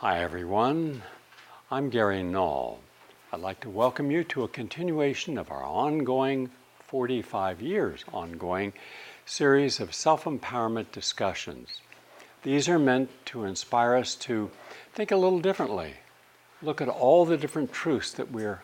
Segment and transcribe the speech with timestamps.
[0.00, 1.02] Hi, everyone.
[1.70, 2.78] I'm Gary Null.
[3.34, 6.48] I'd like to welcome you to a continuation of our ongoing
[6.86, 8.72] 45 years ongoing
[9.26, 11.82] series of self empowerment discussions.
[12.44, 14.50] These are meant to inspire us to
[14.94, 15.96] think a little differently,
[16.62, 18.62] look at all the different truths that we're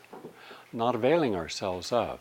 [0.73, 2.19] not availing ourselves of.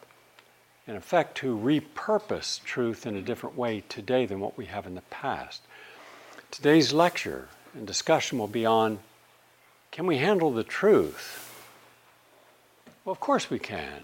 [0.87, 4.95] In effect, to repurpose truth in a different way today than what we have in
[4.95, 5.61] the past.
[6.51, 8.99] Today's lecture and discussion will be on
[9.91, 11.41] can we handle the truth?
[13.05, 14.01] Well, of course we can,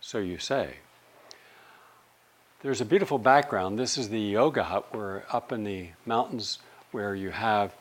[0.00, 0.78] so you say.
[2.62, 3.78] There's a beautiful background.
[3.78, 4.92] This is the yoga hut.
[4.92, 6.58] We're up in the mountains
[6.90, 7.72] where you have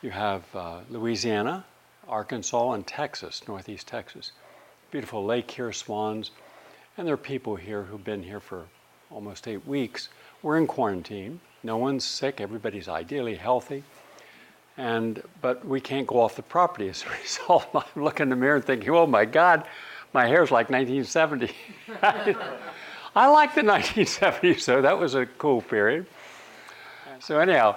[0.00, 1.64] you have uh, Louisiana,
[2.06, 4.32] Arkansas, and Texas, northeast Texas.
[4.90, 6.30] Beautiful lake here, swans,
[6.96, 8.66] and there are people here who've been here for
[9.10, 10.08] almost eight weeks.
[10.42, 11.40] We're in quarantine.
[11.62, 12.40] No one's sick.
[12.40, 13.82] Everybody's ideally healthy.
[14.76, 17.66] And but we can't go off the property as a result.
[17.74, 19.64] I'm looking in the mirror and thinking, oh my God,
[20.12, 21.50] my hair's like 1970.
[23.16, 26.06] I like the 1970s, so that was a cool period.
[27.20, 27.76] So anyhow,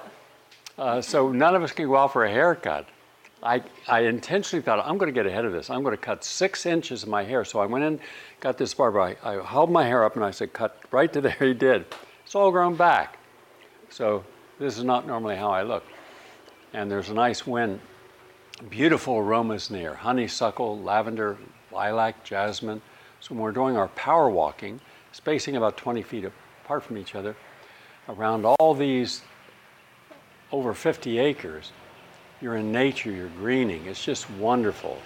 [0.78, 2.88] uh, so none of us can go out for a haircut.
[3.44, 5.70] I, I intentionally thought, I'm going to get ahead of this.
[5.70, 7.45] I'm going to cut six inches of my hair.
[7.45, 8.00] So I went in,
[8.39, 9.00] got this barber.
[9.00, 11.36] I, I held my hair up and I said, cut right to there.
[11.39, 11.86] He did.
[12.26, 13.20] It's all grown back.
[13.89, 14.23] So
[14.59, 15.84] this is not normally how I look.
[16.78, 17.80] And there's a nice wind.
[18.70, 21.36] Beautiful aromas near honeysuckle, lavender,
[21.72, 22.83] lilac, jasmine.
[23.20, 24.80] So when we're doing our power walking,
[25.11, 26.23] spacing about 20 feet
[26.64, 27.36] apart from each other,
[28.08, 29.23] around all these
[30.52, 31.72] over 50 acres.
[32.42, 33.88] You're in nature, you're greening.
[33.88, 35.02] It's just wonderful.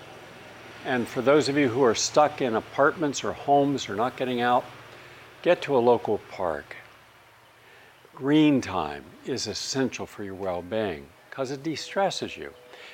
[0.85, 4.41] And for those of you who are stuck in apartments or homes or not getting
[4.41, 4.65] out,
[5.41, 6.75] get to a local park.
[8.13, 12.53] Green time is essential for your well being because it de stresses you.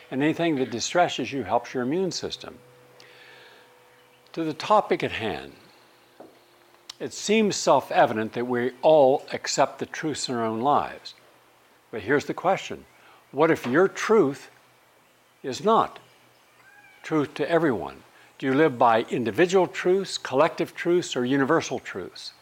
[0.10, 2.60] And anything that distresses you helps your immune system.
[4.34, 5.54] To the topic at hand,
[7.00, 11.16] it seems self evident that we all accept the truths in our own lives.
[11.92, 12.86] But here's the question
[13.32, 14.50] What if your truth
[15.44, 16.00] is not
[17.04, 18.04] truth to everyone?
[18.38, 22.34] Do you live by individual truths, collective truths, or universal truths?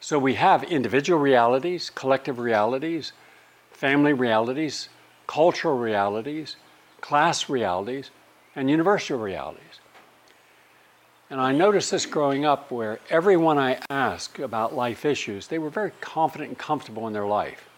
[0.00, 3.12] So we have individual realities, collective realities,
[3.74, 4.88] family realities,
[5.26, 6.56] cultural realities,
[7.00, 8.10] class realities,
[8.56, 9.80] and universal realities.
[11.28, 15.70] And I noticed this growing up where everyone I asked about life issues, they were
[15.70, 17.68] very confident and comfortable in their life.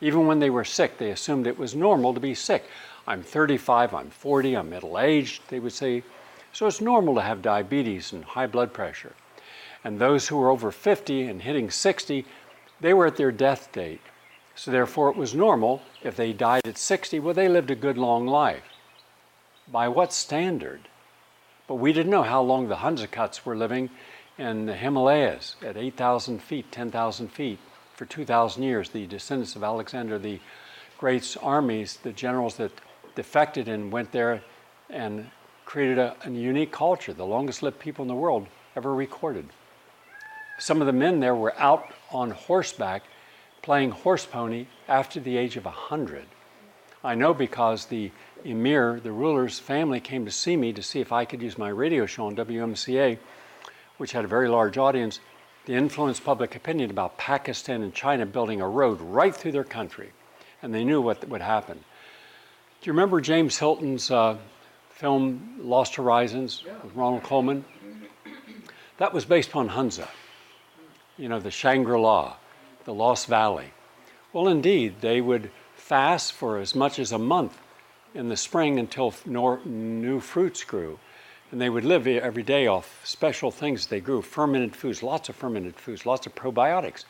[0.00, 2.64] Even when they were sick, they assumed it was normal to be sick.
[3.06, 6.02] I'm 35, I'm 40, I'm middle aged, they would say.
[6.52, 9.12] So it's normal to have diabetes and high blood pressure.
[9.82, 12.24] And those who were over 50 and hitting 60,
[12.80, 14.00] they were at their death date.
[14.56, 17.98] So therefore, it was normal if they died at 60, well, they lived a good
[17.98, 18.62] long life.
[19.70, 20.88] By what standard?
[21.66, 23.90] But we didn't know how long the Hunzakuts were living
[24.38, 27.58] in the Himalayas at 8,000 feet, 10,000 feet.
[27.94, 30.40] For 2,000 years, the descendants of Alexander the
[30.98, 32.72] Great's armies, the generals that
[33.14, 34.42] defected and went there
[34.90, 35.30] and
[35.64, 39.46] created a, a unique culture, the longest lived people in the world ever recorded.
[40.58, 43.02] Some of the men there were out on horseback
[43.64, 46.26] playing horse pony after the age of 100.
[47.02, 48.10] I know because the
[48.44, 51.70] emir, the ruler's family, came to see me to see if I could use my
[51.70, 53.16] radio show on WMCA,
[53.96, 55.18] which had a very large audience,
[55.64, 60.12] to influence public opinion about Pakistan and China building a road right through their country.
[60.60, 61.78] And they knew what would happen.
[61.78, 64.36] Do you remember James Hilton's uh,
[64.90, 66.74] film Lost Horizons yeah.
[66.82, 67.64] with Ronald Colman?
[68.98, 70.08] That was based upon Hunza,
[71.16, 72.36] you know, the Shangri La,
[72.84, 73.72] the Lost Valley.
[74.32, 77.58] Well, indeed, they would fast for as much as a month
[78.14, 79.14] in the spring until
[79.64, 80.98] new fruits grew.
[81.50, 85.36] And they would live every day off special things they grew fermented foods, lots of
[85.36, 87.04] fermented foods, lots of probiotics.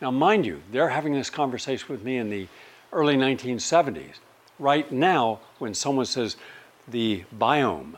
[0.00, 2.48] Now, mind you, they're having this conversation with me in the
[2.92, 4.14] early 1970s.
[4.58, 6.36] Right now, when someone says
[6.88, 7.94] the biome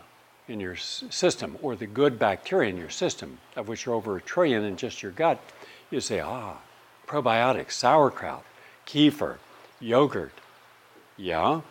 [0.49, 4.21] in your system or the good bacteria in your system, of which are over a
[4.21, 5.41] trillion in just your gut,
[5.91, 6.57] you say, ah,
[7.09, 8.45] probiotics, sauerkraut,
[8.87, 9.39] kefir,
[9.81, 10.33] yogurt.
[11.17, 11.63] Yeah,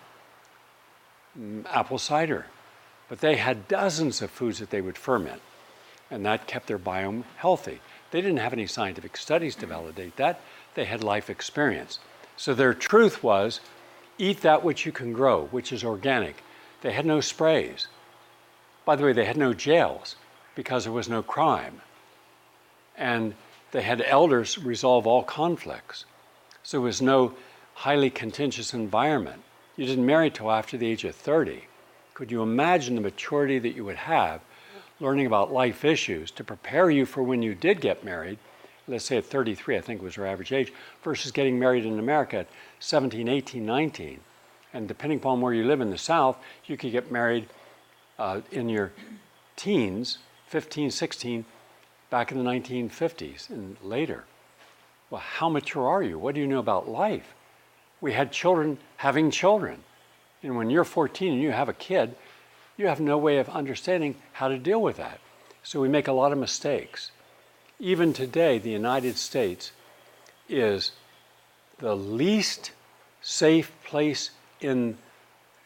[1.39, 2.47] mm, apple cider.
[3.07, 5.41] But they had dozens of foods that they would ferment,
[6.11, 7.79] and that kept their biome healthy.
[8.11, 10.41] They didn't have any scientific studies to validate that.
[10.75, 11.99] They had life experience.
[12.35, 13.61] So their truth was
[14.17, 16.43] eat that which you can grow, which is organic.
[16.81, 17.87] They had no sprays.
[18.85, 20.15] By the way, they had no jails
[20.55, 21.81] because there was no crime.
[22.97, 23.33] And
[23.71, 26.05] they had elders resolve all conflicts.
[26.63, 27.33] So it was no
[27.73, 29.41] highly contentious environment.
[29.75, 31.63] You didn't marry till after the age of 30.
[32.13, 34.41] Could you imagine the maturity that you would have
[34.99, 38.39] learning about life issues to prepare you for when you did get married?
[38.87, 40.73] Let's say at 33, I think was her average age,
[41.03, 42.47] versus getting married in America at
[42.79, 44.19] 17, 18, 19.
[44.73, 47.47] And depending upon where you live in the South, you could get married
[48.17, 48.91] uh, in your
[49.55, 51.45] teens, 15, 16,
[52.09, 54.23] back in the 1950s and later.
[55.09, 56.19] Well, how mature are you?
[56.19, 57.33] What do you know about life?
[58.01, 59.83] We had children having children.
[60.43, 62.15] And when you're 14 and you have a kid,
[62.77, 65.19] you have no way of understanding how to deal with that.
[65.63, 67.11] So we make a lot of mistakes.
[67.79, 69.71] Even today, the United States
[70.47, 70.91] is
[71.79, 72.71] the least
[73.21, 74.31] safe place
[74.61, 74.97] in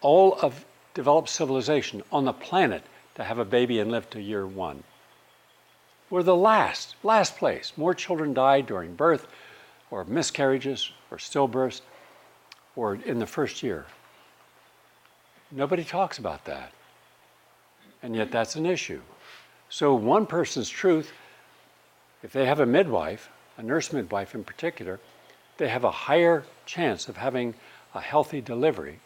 [0.02, 2.84] all of developed civilization on the planet
[3.16, 4.84] to have a baby and live to year one.
[6.12, 7.72] We're the last, last place.
[7.78, 9.28] More children die during birth
[9.90, 11.82] or miscarriages or stillbirths
[12.76, 13.86] or in the first year.
[15.52, 16.74] Nobody talks about that.
[18.04, 19.02] And yet that's an issue.
[19.70, 21.14] So, one person's truth,
[22.24, 25.00] if they have a midwife, a nurse midwife in particular,
[25.58, 27.54] they have a higher chance of having
[27.96, 29.00] a healthy delivery,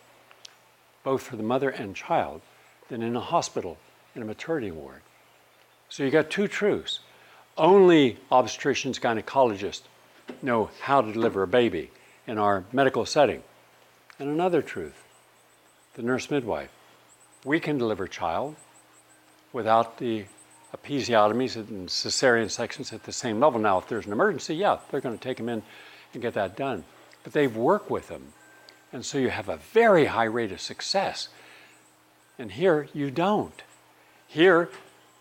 [1.03, 2.41] both for the mother and child,
[2.89, 3.77] than in a hospital,
[4.15, 5.01] in a maternity ward.
[5.95, 6.99] So you got two truths.
[7.57, 9.83] Only obstetricians, gynecologists
[10.41, 11.89] know how to deliver a baby
[12.27, 13.41] in our medical setting.
[14.19, 15.05] And another truth
[15.93, 16.69] the nurse midwife.
[17.45, 18.57] We can deliver child
[19.53, 20.25] without the
[20.75, 23.61] episiotomies and cesarean sections at the same level.
[23.61, 25.63] Now, if there's an emergency, yeah, they're going to take them in
[26.11, 26.83] and get that done.
[27.23, 28.33] But they've worked with them.
[28.91, 31.29] And so you have a very high rate of success.
[32.37, 33.61] And here you don't.
[34.27, 34.69] Here,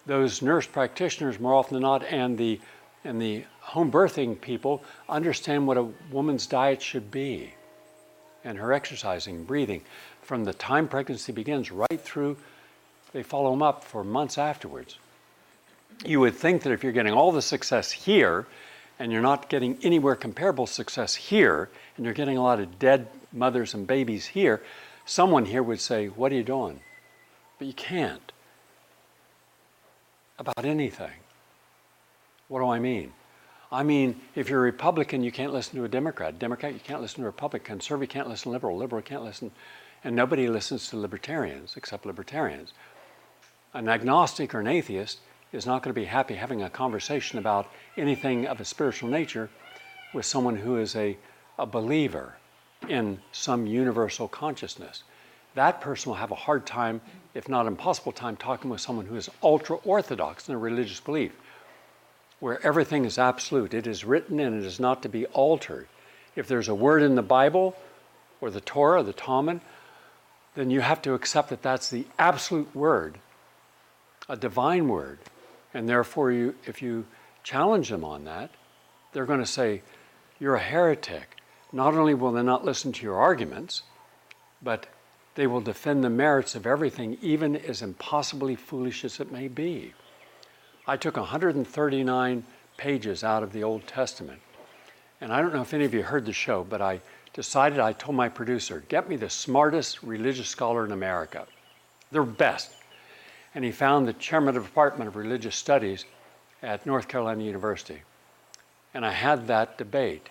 [0.06, 2.60] those nurse practitioners, more often than not, and the,
[3.04, 7.54] and the home birthing people understand what a woman's diet should be
[8.44, 9.82] and her exercising, breathing,
[10.22, 12.36] from the time pregnancy begins right through,
[13.12, 14.98] they follow them up for months afterwards.
[16.04, 18.46] You would think that if you're getting all the success here
[18.98, 23.08] and you're not getting anywhere comparable success here, and you're getting a lot of dead
[23.32, 24.62] mothers and babies here,
[25.04, 26.80] someone here would say, What are you doing?
[27.58, 28.32] But you can't.
[30.38, 31.12] About anything.
[32.48, 33.12] What do I mean?
[33.70, 36.38] I mean, if you're a Republican, you can't listen to a Democrat.
[36.38, 37.66] Democrat, you can't listen to a Republican.
[37.78, 38.76] Conservative, can't listen to liberal.
[38.76, 39.50] Liberal, can't listen.
[40.02, 42.72] And nobody listens to libertarians except libertarians.
[43.72, 45.18] An agnostic or an atheist
[45.52, 49.48] is not going to be happy having a conversation about anything of a spiritual nature
[50.12, 51.16] with someone who is a,
[51.58, 52.34] a believer
[52.88, 55.04] in some universal consciousness.
[55.54, 57.00] That person will have a hard time,
[57.32, 61.32] if not impossible time, talking with someone who is ultra orthodox in their religious belief,
[62.40, 63.72] where everything is absolute.
[63.72, 65.86] It is written and it is not to be altered.
[66.34, 67.76] If there's a word in the Bible
[68.40, 69.60] or the Torah, or the Talmud,
[70.54, 73.18] then you have to accept that that's the absolute word,
[74.28, 75.18] a divine word.
[75.72, 77.06] And therefore, you, if you
[77.42, 78.50] challenge them on that,
[79.12, 79.82] they're going to say,
[80.38, 81.36] You're a heretic.
[81.72, 83.82] Not only will they not listen to your arguments,
[84.62, 84.86] but
[85.34, 89.92] they will defend the merits of everything, even as impossibly foolish as it may be.
[90.86, 92.44] I took 139
[92.76, 94.40] pages out of the Old Testament.
[95.20, 97.00] And I don't know if any of you heard the show, but I
[97.32, 101.46] decided, I told my producer, get me the smartest religious scholar in America.
[102.12, 102.70] They're best
[103.54, 106.04] and he found the chairman of the Department of Religious Studies
[106.62, 108.02] at North Carolina University.
[108.92, 110.28] And I had that debate.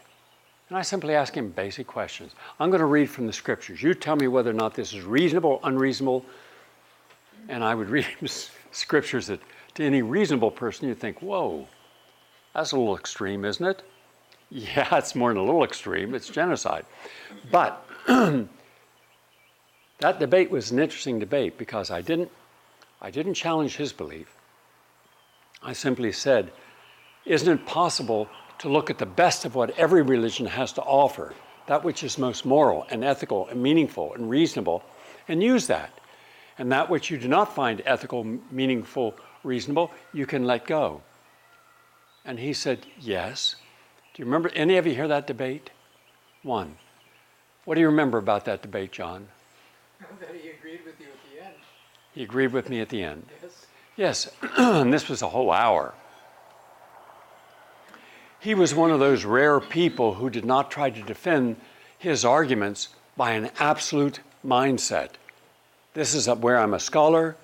[0.69, 2.31] And I simply ask him basic questions.
[2.59, 3.83] I'm going to read from the scriptures.
[3.83, 6.25] You tell me whether or not this is reasonable, or unreasonable.
[7.49, 8.07] And I would read
[8.71, 9.39] scriptures that
[9.75, 11.67] to any reasonable person you'd think, whoa,
[12.53, 13.83] that's a little extreme, isn't it?
[14.49, 16.85] Yeah, it's more than a little extreme, it's genocide.
[17.49, 18.47] But that
[20.19, 22.29] debate was an interesting debate because I didn't
[23.01, 24.33] I didn't challenge his belief.
[25.63, 26.51] I simply said,
[27.25, 28.29] Isn't it possible
[28.63, 31.33] to look at the best of what every religion has to offer,
[31.67, 34.81] that which is most moral and ethical and meaningful and reasonable,
[35.27, 35.91] and use that?
[36.57, 41.01] And that which you do not find ethical, meaningful, reasonable, you can let go.
[42.23, 43.57] And he said, Yes.
[44.13, 45.69] Do you remember any of you hear that debate?
[46.41, 46.77] One.
[47.65, 49.27] What do you remember about that debate, John?
[50.21, 51.55] That he agreed with you at the end.
[52.13, 53.25] he agreed with me at the end.
[53.41, 53.65] Yes.
[53.97, 55.93] Yes, and this was a whole hour.
[58.43, 61.55] He was one of those rare people who did not try to defend
[61.97, 65.11] his arguments by an absolute mindset.
[65.93, 67.37] This is where I'm a scholar,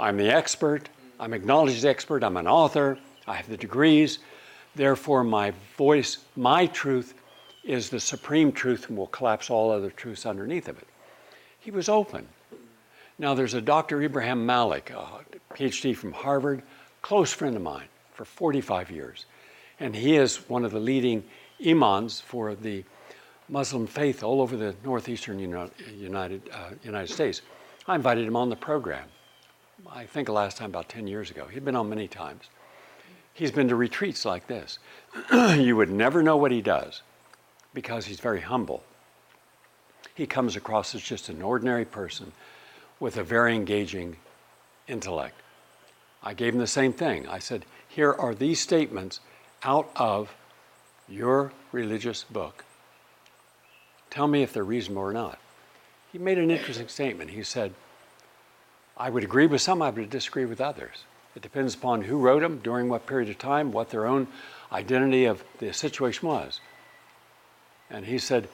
[0.00, 0.88] I'm the expert,
[1.20, 4.20] I'm acknowledged expert, I'm an author, I have the degrees.
[4.74, 7.12] Therefore, my voice, my truth,
[7.62, 10.88] is the supreme truth and will collapse all other truths underneath of it.
[11.60, 12.26] He was open.
[13.18, 14.00] Now, there's a Dr.
[14.00, 15.06] Ibrahim Malik, a
[15.52, 16.62] PhD from Harvard,
[17.02, 19.26] close friend of mine for 45 years.
[19.80, 21.24] And he is one of the leading
[21.64, 22.84] imams for the
[23.48, 27.42] Muslim faith all over the northeastern United, uh, United States.
[27.86, 29.08] I invited him on the program.
[29.88, 31.46] I think the last time about 10 years ago.
[31.46, 32.50] He'd been on many times.
[33.32, 34.78] He's been to retreats like this.
[35.56, 37.02] you would never know what he does
[37.72, 38.82] because he's very humble.
[40.14, 42.32] He comes across as just an ordinary person
[42.98, 44.16] with a very engaging
[44.88, 45.40] intellect.
[46.22, 47.28] I gave him the same thing.
[47.28, 49.20] I said, Here are these statements
[49.62, 50.34] out of
[51.08, 52.64] your religious book.
[54.10, 55.38] Tell me if they're reasonable or not.
[56.12, 57.30] He made an interesting statement.
[57.30, 57.74] He said,
[58.96, 61.04] I would agree with some, I would disagree with others.
[61.36, 64.26] It depends upon who wrote them, during what period of time, what their own
[64.72, 66.60] identity of the situation was.
[67.90, 68.48] And he said,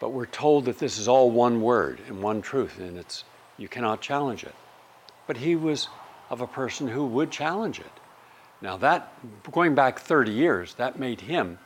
[0.00, 3.24] But we're told that this is all one word and one truth, and it's
[3.56, 4.54] you cannot challenge it.
[5.26, 5.88] But he was
[6.28, 7.92] of a person who would challenge it.
[8.60, 9.12] Now, that,
[9.52, 11.58] going back 30 years, that made him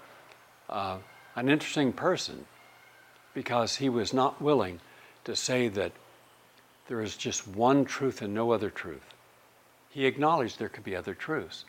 [0.68, 0.98] uh,
[1.36, 2.46] an interesting person
[3.32, 4.80] because he was not willing
[5.24, 5.92] to say that
[6.88, 9.14] there is just one truth and no other truth.
[9.90, 11.64] He acknowledged there could be other truths.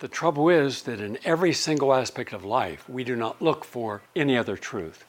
[0.00, 4.02] The trouble is that in every single aspect of life, we do not look for
[4.14, 5.04] any other truth.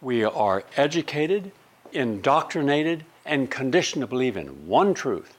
[0.00, 1.52] We are educated,
[1.92, 5.37] indoctrinated, and conditioned to believe in one truth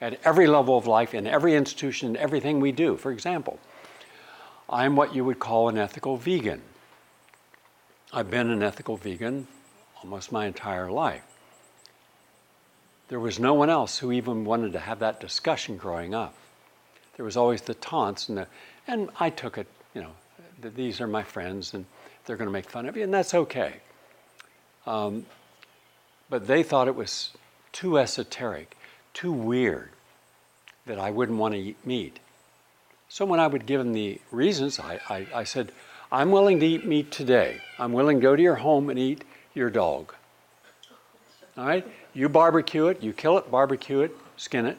[0.00, 2.96] at every level of life, in every institution, in everything we do.
[2.96, 3.58] For example,
[4.68, 6.62] I'm what you would call an ethical vegan.
[8.12, 9.46] I've been an ethical vegan
[10.04, 11.22] almost my entire life.
[13.08, 16.34] There was no one else who even wanted to have that discussion growing up.
[17.16, 18.46] There was always the taunts, and, the,
[18.86, 20.10] and I took it, you know,
[20.60, 21.84] these are my friends, and
[22.24, 23.74] they're going to make fun of you, and that's okay.
[24.86, 25.26] Um,
[26.28, 27.30] but they thought it was
[27.72, 28.76] too esoteric,
[29.14, 29.90] too weird,
[30.86, 32.18] that I wouldn't want to eat meat.
[33.08, 35.72] So when I would give them the reasons, I, I, I said,
[36.10, 37.60] I'm willing to eat meat today.
[37.78, 40.12] I'm willing to go to your home and eat your dog.
[41.56, 41.86] All right?
[42.12, 44.78] You barbecue it, you kill it, barbecue it, skin it.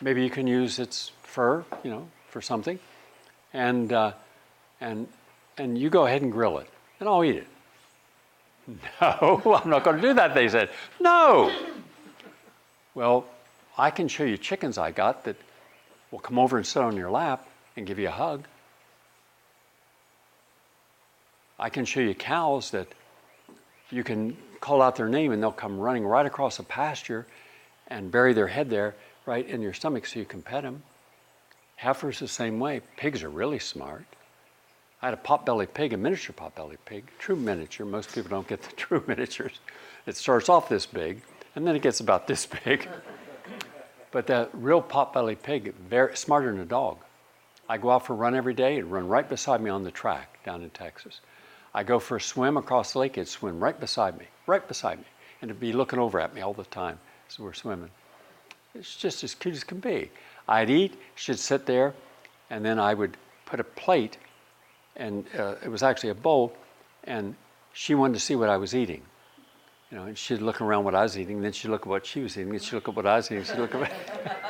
[0.00, 2.78] Maybe you can use its fur, you know, for something.
[3.52, 4.12] And, uh,
[4.80, 5.06] and,
[5.56, 7.46] and you go ahead and grill it, and I'll eat it.
[9.00, 10.70] No, I'm not going to do that, they said.
[11.00, 11.52] No!
[12.94, 13.26] Well,
[13.76, 15.36] I can show you chickens I got that
[16.10, 18.46] will come over and sit on your lap and give you a hug.
[21.58, 22.88] I can show you cows that
[23.90, 27.26] you can call out their name and they'll come running right across a pasture
[27.88, 28.94] and bury their head there
[29.26, 30.82] right in your stomach so you can pet them.
[31.76, 32.80] Heifers the same way.
[32.96, 34.04] Pigs are really smart.
[35.00, 37.84] I had a pot-bellied pig, a miniature pot-bellied pig, true miniature.
[37.84, 39.58] Most people don't get the true miniatures.
[40.06, 41.22] It starts off this big,
[41.56, 42.88] and then it gets about this big.
[44.12, 46.98] But that real pot-bellied pig, very smarter than a dog.
[47.68, 48.74] I go out for a run every day.
[48.74, 51.20] It'd run right beside me on the track down in Texas.
[51.74, 53.16] I go for a swim across the lake.
[53.16, 55.06] It'd swim right beside me, right beside me,
[55.40, 57.90] and it'd be looking over at me all the time as we're swimming.
[58.74, 60.10] It's just as cute as can be.
[60.46, 61.94] I'd eat, she'd sit there,
[62.50, 63.16] and then I would
[63.46, 64.18] put a plate
[64.96, 66.54] and uh, it was actually a bowl,
[67.04, 67.34] and
[67.72, 69.02] she wanted to see what I was eating.
[69.92, 72.06] You know, and she'd look around what I was eating, then she'd look at what
[72.06, 73.92] she was eating, then she'd look at what I was eating, she'd look at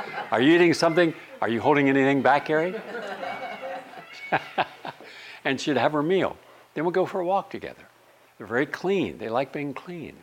[0.31, 1.13] Are you eating something?
[1.41, 2.81] Are you holding anything back, Gary?
[5.45, 6.37] and she'd have her meal.
[6.75, 7.83] Then we'd go for a walk together.
[8.39, 9.19] They're very clean.
[9.19, 10.15] They like being clean.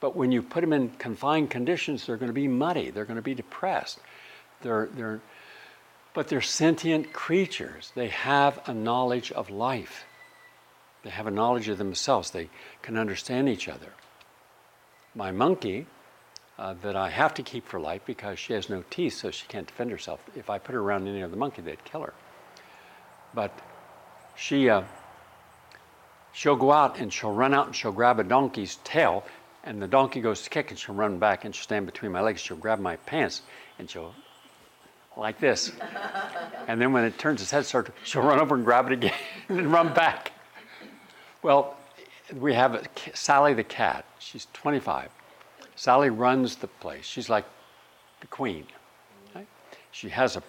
[0.00, 2.88] But when you put them in confined conditions, they're going to be muddy.
[2.88, 3.98] They're going to be depressed.
[4.62, 5.20] They're, they're,
[6.14, 7.92] but they're sentient creatures.
[7.94, 10.06] They have a knowledge of life,
[11.02, 12.30] they have a knowledge of themselves.
[12.30, 12.48] They
[12.80, 13.92] can understand each other.
[15.18, 15.84] My monkey,
[16.60, 19.48] uh, that I have to keep for life because she has no teeth, so she
[19.48, 20.20] can't defend herself.
[20.36, 22.14] If I put her around any other monkey, they'd kill her.
[23.34, 23.50] But
[24.36, 24.82] she, uh,
[26.32, 29.24] she'll go out and she'll run out and she'll grab a donkey's tail,
[29.64, 32.20] and the donkey goes to kick, and she'll run back and she'll stand between my
[32.20, 32.40] legs.
[32.40, 33.42] She'll grab my pants
[33.80, 34.14] and she'll
[35.16, 35.72] like this.
[36.68, 37.66] And then when it turns its head,
[38.04, 40.30] she'll run over and grab it again and run back.
[41.42, 41.76] Well,
[42.34, 44.04] we have a, Sally the cat.
[44.18, 45.10] She's 25.
[45.76, 47.04] Sally runs the place.
[47.04, 47.44] She's like
[48.20, 48.66] the queen.
[49.34, 49.46] Right?
[49.90, 50.42] She has a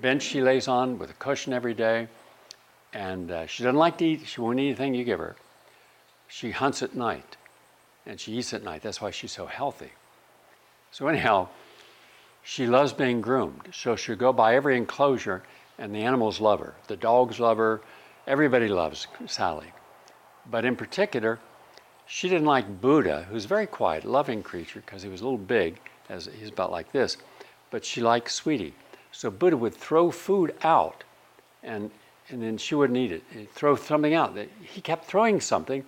[0.00, 2.08] bench she lays on with a cushion every day.
[2.92, 4.26] And uh, she doesn't like to eat.
[4.26, 5.36] She won't eat anything you give her.
[6.28, 7.36] She hunts at night.
[8.06, 8.82] And she eats at night.
[8.82, 9.90] That's why she's so healthy.
[10.90, 11.48] So anyhow,
[12.42, 13.68] she loves being groomed.
[13.72, 15.42] So she'll go by every enclosure,
[15.78, 16.74] and the animals love her.
[16.86, 17.80] The dogs love her.
[18.26, 19.72] Everybody loves Sally.
[20.50, 21.38] But in particular,
[22.06, 25.38] she didn't like Buddha, who's a very quiet, loving creature, because he was a little
[25.38, 27.16] big, as he's about like this,
[27.70, 28.74] but she liked Sweetie.
[29.10, 31.04] So Buddha would throw food out,
[31.62, 31.90] and,
[32.28, 33.22] and then she wouldn't eat it.
[33.30, 34.36] He'd throw something out.
[34.60, 35.84] He kept throwing something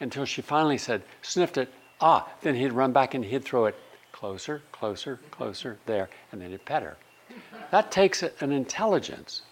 [0.00, 3.76] until she finally said, sniffed it, ah, then he'd run back and he'd throw it
[4.12, 6.96] closer, closer, closer, there, and then he'd pet her.
[7.70, 9.42] That takes an intelligence,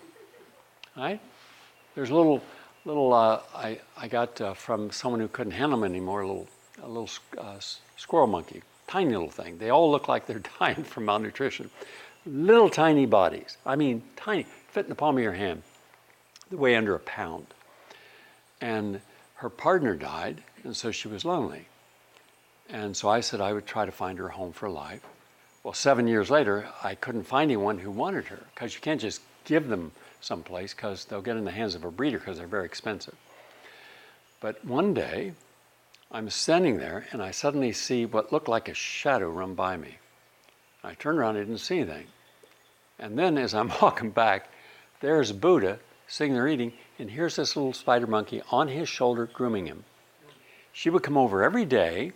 [0.96, 1.20] right?
[1.94, 2.42] There's a little,
[2.86, 6.46] little uh, I, I got uh, from someone who couldn't handle them anymore, a little,
[6.82, 7.58] a little uh,
[7.96, 9.58] squirrel monkey, tiny little thing.
[9.58, 11.70] They all look like they're dying from malnutrition.
[12.24, 15.62] Little tiny bodies, I mean, tiny, fit in the palm of your hand,
[16.50, 17.46] they weigh under a pound.
[18.60, 19.00] And
[19.34, 21.66] her partner died, and so she was lonely.
[22.68, 25.02] And so I said I would try to find her a home for life.
[25.62, 29.20] Well, seven years later, I couldn't find anyone who wanted her because you can't just
[29.44, 32.64] give them someplace because they'll get in the hands of a breeder because they're very
[32.64, 33.14] expensive.
[34.40, 35.32] But one day,
[36.10, 39.98] I'm standing there and I suddenly see what looked like a shadow run by me.
[40.84, 42.06] I turned around, I didn't see anything.
[42.98, 44.50] And then as I'm walking back,
[45.00, 49.66] there's Buddha sitting there eating, and here's this little spider monkey on his shoulder grooming
[49.66, 49.84] him.
[50.72, 52.12] She would come over every day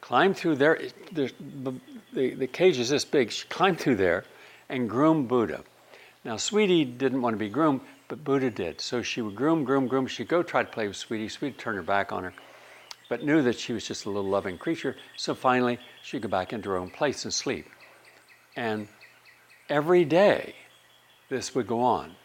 [0.00, 0.80] climb through there.
[1.12, 1.32] The,
[2.12, 3.30] the, the cage is this big.
[3.30, 4.24] She climbed through there
[4.68, 5.64] and groomed Buddha.
[6.24, 8.80] Now, Sweetie didn't want to be groomed, but Buddha did.
[8.80, 10.06] So she would groom, groom, groom.
[10.06, 11.28] She'd go try to play with Sweetie.
[11.28, 12.34] Sweetie turned her back on her,
[13.08, 14.96] but knew that she was just a little loving creature.
[15.16, 17.66] So finally, she'd go back into her own place and sleep.
[18.54, 18.88] And
[19.68, 20.54] every day,
[21.30, 22.16] this would go on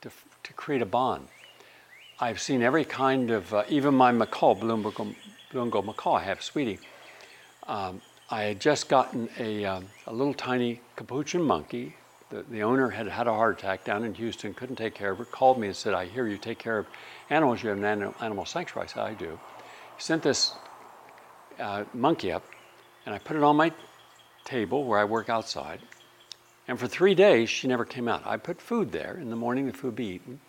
[0.00, 0.10] to,
[0.42, 1.28] to create a bond.
[2.18, 5.14] I've seen every kind of, uh, even my macaw, Bloomberg,
[5.52, 6.80] Lungo macaw I have, Sweetie.
[7.66, 11.94] Um, I had just gotten a, um, a little tiny capuchin monkey.
[12.30, 15.18] The, the owner had had a heart attack down in Houston, couldn't take care of
[15.18, 16.86] her, called me and said, I hear you take care of
[17.28, 17.62] animals.
[17.62, 18.88] You have an animal, animal sanctuary.
[18.88, 19.38] I said, I do.
[19.96, 20.54] He sent this
[21.58, 22.44] uh, monkey up,
[23.04, 23.72] and I put it on my
[24.44, 25.80] table where I work outside.
[26.68, 28.22] And for three days, she never came out.
[28.24, 29.18] I put food there.
[29.20, 30.40] In the morning, the food be eaten.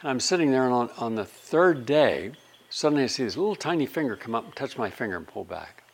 [0.00, 2.32] And I'm sitting there, and on, on the third day,
[2.70, 5.44] Suddenly I see this little tiny finger come up and touch my finger and pull
[5.44, 5.84] back.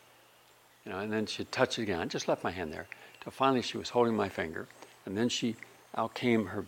[0.85, 2.01] You know, and then she'd touch it again.
[2.01, 2.87] I just left my hand there.
[3.25, 4.69] Till finally she was holding my finger.
[5.07, 5.57] And then she
[5.97, 6.67] out came her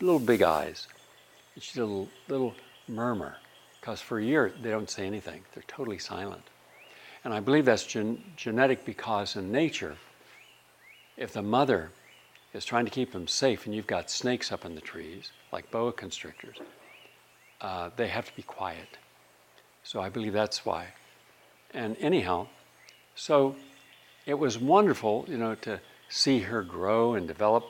[0.00, 0.88] little big eyes.
[1.54, 2.54] And she did a little, little
[2.88, 3.36] murmur.
[3.80, 5.42] Because for a year they don't say anything.
[5.54, 6.42] They're totally silent.
[7.22, 9.96] And I believe that's gen- genetic because in nature,
[11.18, 11.90] if the mother
[12.54, 15.70] is trying to keep them safe and you've got snakes up in the trees, like
[15.70, 16.56] boa constrictors,
[17.60, 18.96] uh, they have to be quiet.
[19.84, 20.88] So I believe that's why.
[21.74, 22.46] And anyhow,
[23.14, 23.54] so
[24.26, 27.64] it was wonderful, you know, to see her grow and develop.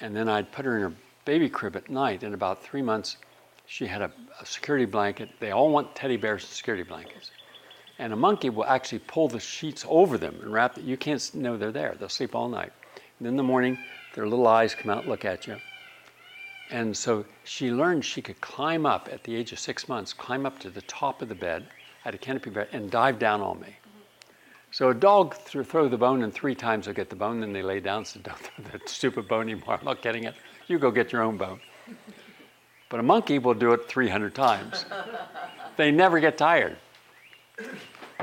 [0.00, 0.92] And then I'd put her in her
[1.24, 2.22] baby crib at night.
[2.22, 3.16] In about three months,
[3.66, 5.30] she had a, a security blanket.
[5.38, 7.30] They all want teddy bears and security blankets.
[7.98, 10.84] And a monkey will actually pull the sheets over them and wrap it.
[10.84, 11.94] You can't know they're there.
[11.98, 12.72] They'll sleep all night.
[13.18, 13.78] And in the morning,
[14.14, 15.56] their little eyes come out, and look at you.
[16.70, 20.46] And so she learned she could climb up at the age of six months, climb
[20.46, 21.66] up to the top of the bed,
[22.04, 23.76] at a canopy bed, and dive down on me.
[24.70, 27.52] So a dog th- throw the bone, and three times they'll get the bone, then
[27.52, 28.04] they lay down.
[28.04, 29.78] So don't throw that stupid bone anymore.
[29.78, 30.34] I'm not getting it.
[30.68, 31.60] You go get your own bone.
[32.88, 34.84] But a monkey will do it 300 times.
[35.76, 36.76] they never get tired.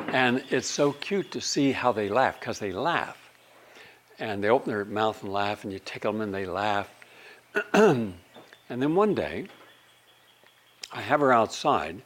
[0.08, 3.18] And it's so cute to see how they laugh, because they laugh.
[4.20, 6.90] And they open their mouth and laugh, and you tickle them and they laugh.
[8.70, 9.48] And then one day,
[10.92, 12.02] I have her outside,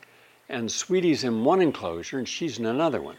[0.49, 3.17] and Sweetie's in one enclosure and she's in another one.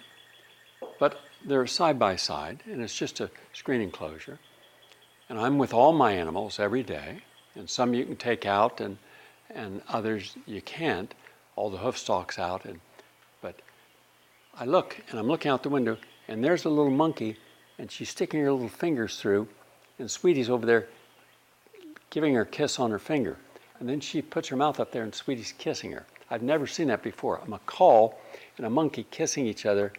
[1.02, 4.38] But they're side by side, and it's just a screen enclosure.
[5.28, 7.22] And I'm with all my animals every day,
[7.56, 8.98] and some you can take out, and,
[9.50, 11.12] and others you can't,
[11.56, 12.64] all the hoof stalks out.
[12.64, 12.78] And,
[13.40, 13.56] but
[14.56, 17.36] I look, and I'm looking out the window, and there's a little monkey,
[17.80, 19.48] and she's sticking her little fingers through,
[19.98, 20.86] and Sweetie's over there
[22.10, 23.38] giving her a kiss on her finger.
[23.80, 26.06] And then she puts her mouth up there and Sweetie's kissing her.
[26.30, 27.38] I've never seen that before.
[27.38, 28.10] A macaw
[28.56, 29.92] and a monkey kissing each other.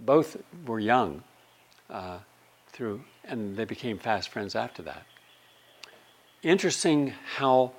[0.00, 1.22] Both were young
[1.90, 2.18] uh,
[2.68, 5.04] through, and they became fast friends after that.
[6.42, 7.72] Interesting how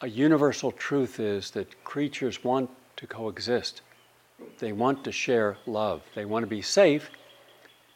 [0.00, 3.82] a universal truth is that creatures want to coexist.
[4.58, 6.02] They want to share love.
[6.14, 7.10] They want to be safe,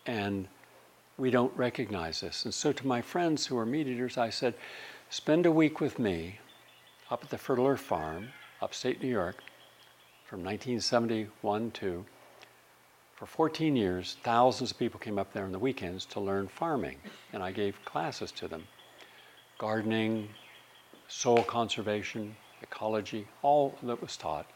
[0.07, 0.47] and
[1.19, 2.45] we don't recognize this.
[2.45, 4.55] And so, to my friends who are meat eaters, I said,
[5.11, 6.39] spend a week with me
[7.11, 8.29] up at the Fertile Farm,
[8.63, 9.43] upstate New York,
[10.25, 12.05] from 1971 to
[13.21, 16.97] for 14 years, thousands of people came up there on the weekends to learn farming,
[17.35, 18.67] and I gave classes to them
[19.59, 20.31] gardening,
[21.07, 24.47] soil conservation, ecology, all that was taught.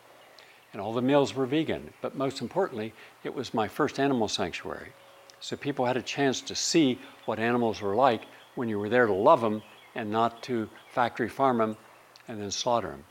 [0.73, 1.93] and all the meals were vegan.
[2.01, 4.93] But most importantly, it was my first animal sanctuary.
[5.41, 8.23] So people had a chance to see what animals were like
[8.55, 9.63] when you were there to love them
[9.95, 11.77] and not to factory farm them
[12.29, 13.05] and then slaughter them.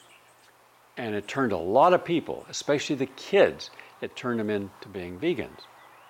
[0.97, 3.69] And it turned a lot of people, especially the kids,
[4.03, 5.61] it turned them into being vegans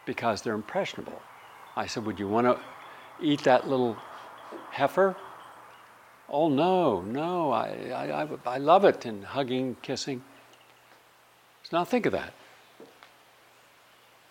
[0.06, 1.22] because they're impressionable.
[1.76, 2.60] I said, Would you want to
[3.22, 3.96] eat that little
[4.72, 5.16] heifer?
[6.28, 10.24] Oh, no, no, I, I, I, love it, and hugging, kissing.
[11.64, 12.34] So now think of that.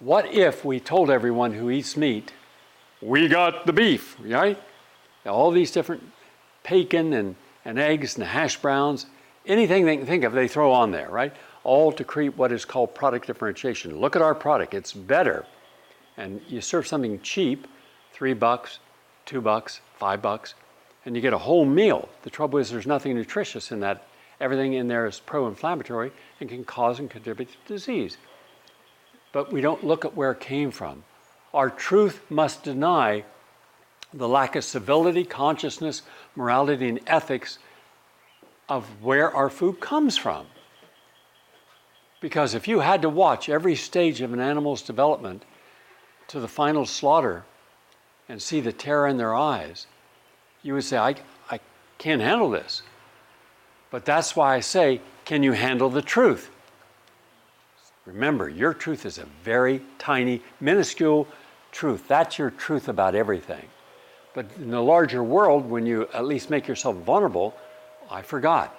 [0.01, 2.33] What if we told everyone who eats meat,
[3.01, 4.61] we got the beef, right?
[5.25, 6.03] All these different
[6.69, 9.07] bacon and, and eggs and hash browns,
[9.47, 11.33] anything they can think of, they throw on there, right?
[11.65, 13.99] All to create what is called product differentiation.
[13.99, 15.47] Look at our product, it's better.
[16.17, 17.67] And you serve something cheap,
[18.13, 18.79] three bucks,
[19.25, 20.55] two bucks, five bucks,
[21.05, 22.09] and you get a whole meal.
[22.23, 24.07] The trouble is, there's nothing nutritious in that.
[24.41, 28.17] Everything in there is pro inflammatory and can cause and contribute to disease.
[29.33, 31.05] But we don't look at where it came from.
[31.55, 33.25] Our truth must deny
[34.13, 36.03] the lack of civility, consciousness,
[36.37, 37.59] morality, and ethics
[38.69, 40.47] of where our food comes from.
[42.23, 45.43] Because if you had to watch every stage of an animal's development
[46.29, 47.45] to the final slaughter
[48.29, 49.89] and see the terror in their eyes,
[50.63, 51.17] you would say, I,
[51.51, 51.59] I
[51.99, 52.83] can't handle this.
[53.91, 56.49] But that's why I say, can you handle the truth?
[58.07, 61.27] Remember, your truth is a very tiny, minuscule
[61.73, 62.07] truth.
[62.07, 63.67] That's your truth about everything.
[64.33, 67.57] But in the larger world, when you at least make yourself vulnerable,
[68.09, 68.79] I forgot.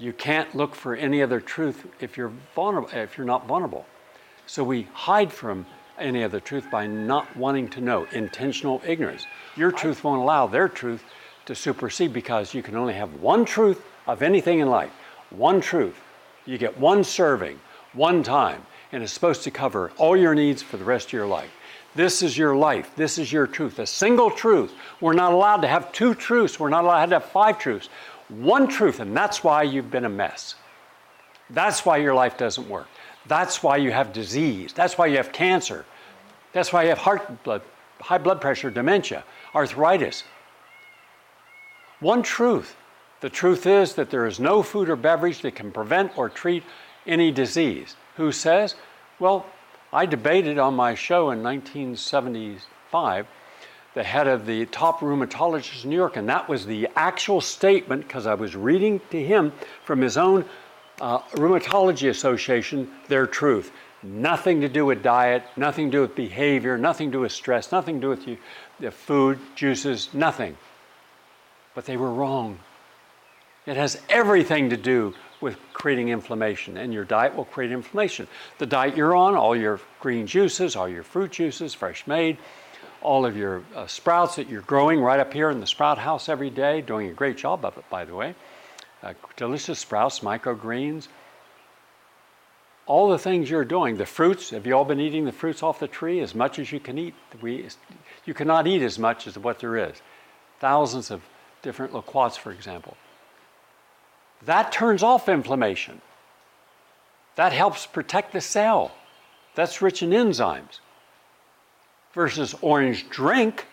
[0.00, 3.84] You can't look for any other truth if you're vulnerable, if you're not vulnerable.
[4.46, 5.66] So we hide from
[5.98, 9.26] any other truth by not wanting to know, intentional ignorance.
[9.56, 11.04] Your truth won't allow their truth
[11.44, 14.90] to supersede because you can only have one truth of anything in life.
[15.28, 16.00] One truth.
[16.46, 17.60] You get one serving,
[17.92, 21.26] one time, and it's supposed to cover all your needs for the rest of your
[21.26, 21.50] life.
[21.94, 22.94] This is your life.
[22.94, 23.78] This is your truth.
[23.80, 24.72] A single truth.
[25.00, 26.58] We're not allowed to have two truths.
[26.58, 27.88] We're not allowed to have five truths.
[28.30, 30.54] One truth, and that's why you've been a mess.
[31.50, 32.86] That's why your life doesn't work.
[33.26, 34.72] That's why you have disease.
[34.72, 35.84] That's why you have cancer.
[36.52, 37.62] That's why you have heart blood,
[38.00, 40.24] high blood pressure, dementia, arthritis.
[41.98, 42.76] One truth.
[43.20, 46.62] The truth is that there is no food or beverage that can prevent or treat
[47.06, 47.96] any disease.
[48.16, 48.74] Who says?
[49.18, 49.44] Well,
[49.92, 53.26] I debated on my show in 1975
[53.94, 58.06] the head of the top rheumatologist in New York, and that was the actual statement
[58.06, 59.52] because I was reading to him
[59.84, 60.44] from his own
[61.00, 63.72] uh, rheumatology association their truth.
[64.02, 67.72] Nothing to do with diet, nothing to do with behavior, nothing to do with stress,
[67.72, 68.38] nothing to do with you,
[68.78, 70.56] the food, juices, nothing.
[71.74, 72.58] But they were wrong.
[73.66, 78.26] It has everything to do with creating inflammation, and your diet will create inflammation.
[78.58, 82.38] The diet you're on, all your green juices, all your fruit juices, fresh made,
[83.02, 86.28] all of your uh, sprouts that you're growing right up here in the sprout house
[86.28, 88.34] every day, doing a great job of it, by the way.
[89.02, 91.08] Uh, delicious sprouts, microgreens,
[92.86, 95.78] all the things you're doing, the fruits, have you all been eating the fruits off
[95.78, 97.14] the tree as much as you can eat?
[97.40, 97.68] We,
[98.24, 100.02] you cannot eat as much as what there is.
[100.58, 101.22] Thousands of
[101.62, 102.96] different loquats, for example.
[104.42, 106.00] That turns off inflammation.
[107.36, 108.92] That helps protect the cell.
[109.54, 110.80] That's rich in enzymes.
[112.12, 113.66] Versus orange drink,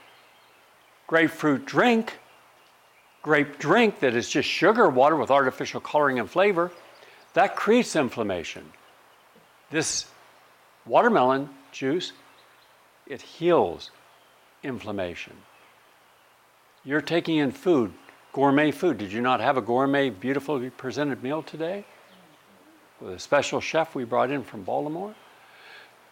[1.07, 2.19] grapefruit drink,
[3.21, 6.71] grape drink that is just sugar water with artificial coloring and flavor,
[7.33, 8.63] that creates inflammation.
[9.71, 10.05] This
[10.85, 12.13] watermelon juice,
[13.05, 13.91] it heals
[14.63, 15.33] inflammation.
[16.83, 17.93] You're taking in food
[18.37, 18.99] gourmet food.
[18.99, 21.83] Did you not have a gourmet, beautifully presented meal today?
[23.01, 25.15] With a special chef we brought in from Baltimore?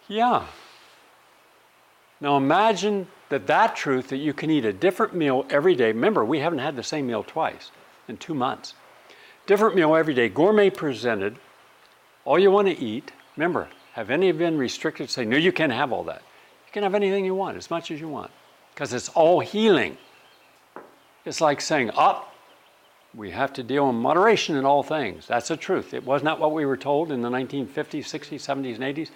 [0.08, 0.48] Yeah.
[2.22, 5.88] Now imagine that that truth that you can eat a different meal every day.
[5.88, 7.72] Remember, we haven't had the same meal twice
[8.08, 8.74] in two months.
[9.46, 11.38] Different meal every day, gourmet presented,
[12.24, 13.12] all you want to eat.
[13.36, 15.10] Remember, have any been restricted?
[15.10, 16.22] Say, no, you can't have all that.
[16.68, 18.32] You can have anything you want, as much as you want,
[18.74, 19.98] because it's all healing.
[21.26, 22.32] It's like saying, up, oh,
[23.14, 25.28] we have to deal in moderation in all things.
[25.28, 25.94] That's the truth.
[25.94, 29.10] It was not what we were told in the 1950s, 60s, 70s, and 80s.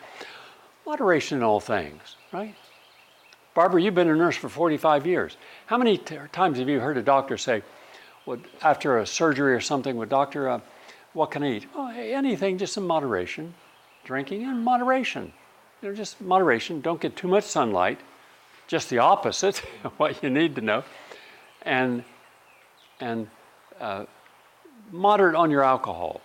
[0.85, 2.55] Moderation in all things, right?
[3.59, 5.35] Barbara, you've been a nurse for 45 years.
[5.65, 7.61] How many t- times have you heard a doctor say,
[8.25, 10.61] well, after a surgery or something, with doctor, uh,
[11.11, 11.65] what can I eat?
[11.75, 13.53] Oh, hey, anything, just in moderation.
[14.05, 15.33] Drinking in moderation.
[15.81, 16.79] You know, just moderation.
[16.79, 17.99] Don't get too much sunlight.
[18.67, 19.57] Just the opposite,
[19.97, 20.85] what you need to know
[21.63, 22.05] and,
[23.01, 23.27] and
[23.81, 24.05] uh,
[24.89, 26.21] moderate on your alcohol.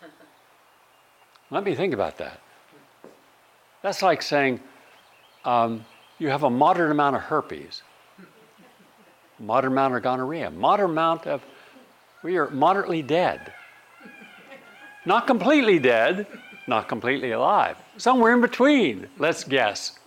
[1.50, 2.38] Let me think about that.
[3.82, 4.60] That's like saying
[5.44, 5.84] um,
[6.18, 7.82] you have a moderate amount of herpes,
[9.38, 11.42] moderate amount of gonorrhea, moderate amount of,
[12.22, 13.52] we are moderately dead.
[15.04, 16.26] Not completely dead,
[16.68, 17.76] not completely alive.
[17.96, 19.98] Somewhere in between, let's guess.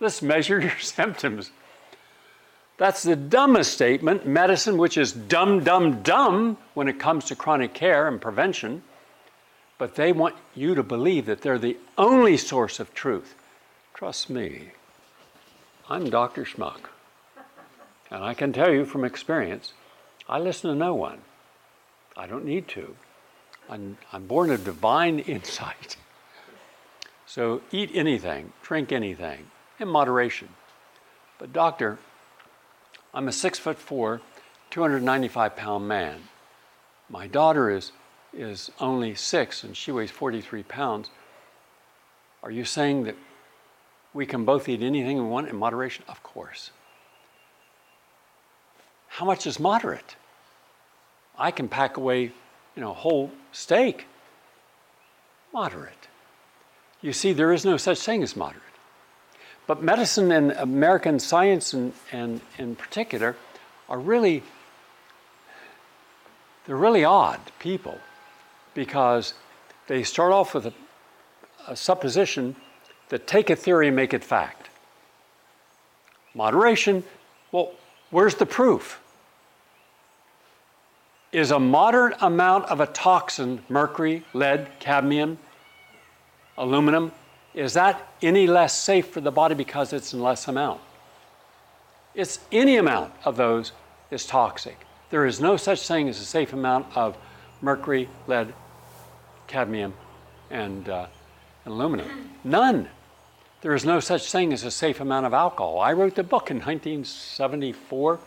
[0.00, 1.50] Let's measure your symptoms.
[2.78, 7.72] That's the dumbest statement, medicine, which is dumb, dumb, dumb when it comes to chronic
[7.72, 8.82] care and prevention.
[9.78, 13.34] But they want you to believe that they're the only source of truth.
[13.96, 14.72] Trust me,
[15.88, 16.44] I'm Dr.
[16.44, 16.90] Schmuck.
[18.10, 19.72] And I can tell you from experience,
[20.28, 21.22] I listen to no one.
[22.14, 22.94] I don't need to.
[23.70, 25.96] I'm, I'm born of divine insight.
[27.24, 29.46] So eat anything, drink anything
[29.80, 30.50] in moderation.
[31.38, 31.98] But, doctor,
[33.14, 34.20] I'm a six foot four,
[34.68, 36.24] 295 pound man.
[37.08, 37.92] My daughter is,
[38.34, 41.08] is only six and she weighs 43 pounds.
[42.42, 43.16] Are you saying that
[44.16, 46.02] we can both eat anything we want in moderation?
[46.08, 46.70] Of course.
[49.08, 50.16] How much is moderate?
[51.38, 54.06] I can pack away, you know, a whole steak.
[55.52, 56.08] Moderate.
[57.02, 58.62] You see, there is no such thing as moderate.
[59.66, 63.36] But medicine and American science, and, and in particular,
[63.88, 64.42] are really
[66.66, 68.00] they're really odd people
[68.74, 69.34] because
[69.86, 70.72] they start off with a,
[71.68, 72.56] a supposition
[73.08, 74.68] that take a theory and make it fact.
[76.34, 77.04] Moderation,
[77.52, 77.72] well,
[78.10, 79.00] where's the proof?
[81.32, 85.38] Is a moderate amount of a toxin, mercury, lead, cadmium,
[86.56, 87.12] aluminum,
[87.54, 90.80] is that any less safe for the body because it's in less amount?
[92.14, 93.72] It's any amount of those
[94.10, 94.86] is toxic.
[95.10, 97.16] There is no such thing as a safe amount of
[97.62, 98.52] mercury, lead,
[99.46, 99.94] cadmium,
[100.50, 101.06] and, uh,
[101.64, 102.30] and aluminum.
[102.44, 102.88] None.
[103.66, 105.80] There is no such thing as a safe amount of alcohol.
[105.80, 108.20] I wrote the book in 1974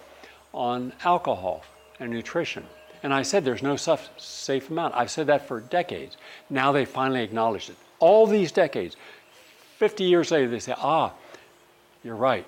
[0.54, 1.64] on alcohol
[1.98, 2.66] and nutrition.
[3.04, 4.96] And I said there's no safe amount.
[4.96, 6.18] I've said that for decades.
[6.50, 7.78] Now they finally acknowledged it.
[8.00, 8.98] All these decades,
[9.78, 11.14] 50 years later, they say, ah,
[12.04, 12.46] you're right.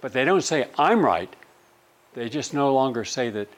[0.00, 1.30] But they don't say, I'm right.
[2.14, 3.48] They just no longer say that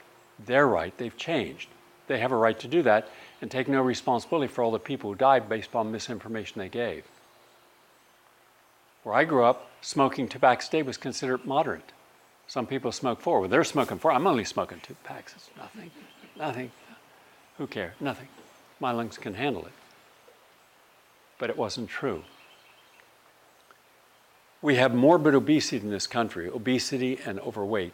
[0.44, 0.92] they're right.
[0.98, 1.68] They've changed.
[2.08, 5.10] They have a right to do that and take no responsibility for all the people
[5.10, 7.04] who died based on misinformation they gave.
[9.06, 11.92] Where I grew up, smoking two packs a day was considered moderate.
[12.48, 13.38] Some people smoke four.
[13.40, 14.10] Well, they're smoking four.
[14.10, 15.34] I'm only smoking two packs.
[15.36, 15.92] It's nothing.
[16.36, 16.72] Nothing.
[17.58, 17.94] Who cares?
[18.00, 18.26] Nothing.
[18.80, 19.72] My lungs can handle it.
[21.38, 22.24] But it wasn't true
[24.66, 27.92] we have morbid obesity in this country, obesity and overweight.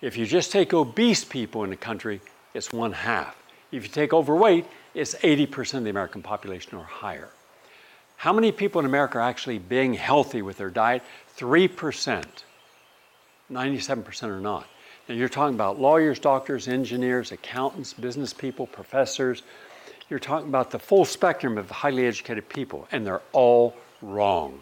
[0.00, 2.20] If you just take obese people in the country,
[2.54, 3.36] it's one half.
[3.70, 7.28] If you take overweight, it's 80% of the American population or higher.
[8.22, 11.02] How many people in America are actually being healthy with their diet?
[11.36, 12.24] 3%.
[13.50, 14.68] 97% are not.
[15.08, 19.42] Now you're talking about lawyers, doctors, engineers, accountants, business people, professors.
[20.08, 24.60] You're talking about the full spectrum of highly educated people, and they're all wrong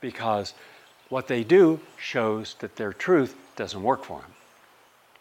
[0.00, 0.54] because
[1.10, 4.32] what they do shows that their truth doesn't work for them.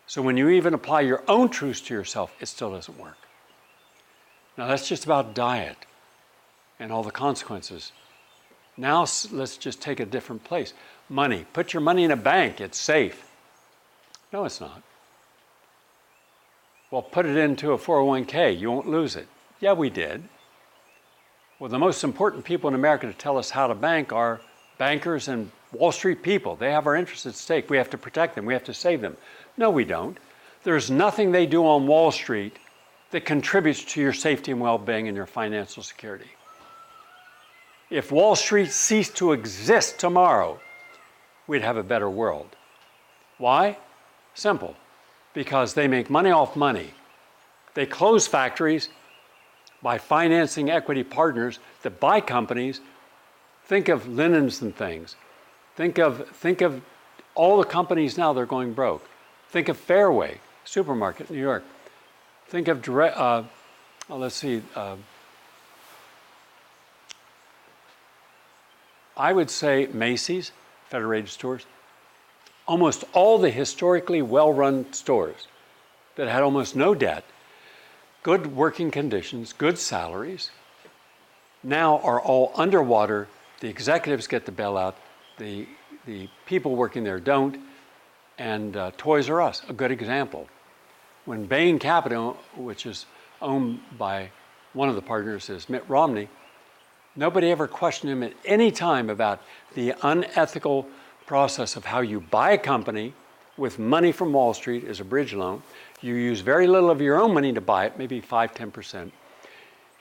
[0.08, 3.18] So when you even apply your own truths to yourself, it still doesn't work.
[4.58, 5.76] Now that's just about diet
[6.84, 7.94] and all the consequences.
[8.76, 10.74] Now let's just take a different place.
[11.08, 11.46] Money.
[11.54, 13.26] Put your money in a bank, it's safe.
[14.34, 14.84] No, it's not.
[16.92, 19.28] Well, put it into a 401k, you won't lose it.
[19.62, 20.24] Yeah, we did.
[21.58, 24.42] Well, the most important people in America to tell us how to bank are
[24.78, 26.58] bankers and Wall Street people.
[26.58, 27.70] They have our interests at stake.
[27.70, 28.46] We have to protect them.
[28.46, 29.16] We have to save them.
[29.56, 30.18] No, we don't.
[30.64, 32.58] There's nothing they do on Wall Street
[33.12, 36.30] that contributes to your safety and well being and your financial security.
[37.94, 40.60] If Wall Street ceased to exist tomorrow,
[41.46, 42.56] we'd have a better world.
[43.38, 43.78] Why?
[44.34, 44.76] Simple.
[45.34, 46.90] Because they make money off money.
[47.76, 48.90] They close factories
[49.84, 52.82] by financing equity partners that buy companies
[53.66, 55.16] Think of linens and things.
[55.76, 56.82] Think of, think of
[57.34, 59.08] all the companies now, they're going broke.
[59.50, 61.64] Think of Fairway, supermarket in New York.
[62.48, 63.44] Think of, uh,
[64.10, 64.98] let's see, uh,
[69.16, 70.52] I would say Macy's,
[70.90, 71.66] Federated Stores.
[72.68, 75.48] Almost all the historically well run stores
[76.16, 77.26] that had almost no debt,
[78.22, 80.52] good working conditions, good salaries,
[81.64, 83.28] now are all underwater
[83.60, 84.96] the executives get the bailout,
[85.38, 85.68] the,
[86.06, 87.58] the people working there don't,
[88.38, 90.48] and uh, Toys R Us, a good example.
[91.26, 93.06] When Bain Capital, which is
[93.42, 94.32] owned by
[94.74, 96.28] one of the partners is Mitt Romney.
[97.16, 99.42] Nobody ever questioned him at any time about
[99.76, 100.88] the unethical
[101.26, 103.14] process of how you buy a company
[103.56, 105.62] with money from Wall Street as a bridge loan.
[106.02, 109.12] You use very little of your own money to buy it, maybe 5 10%.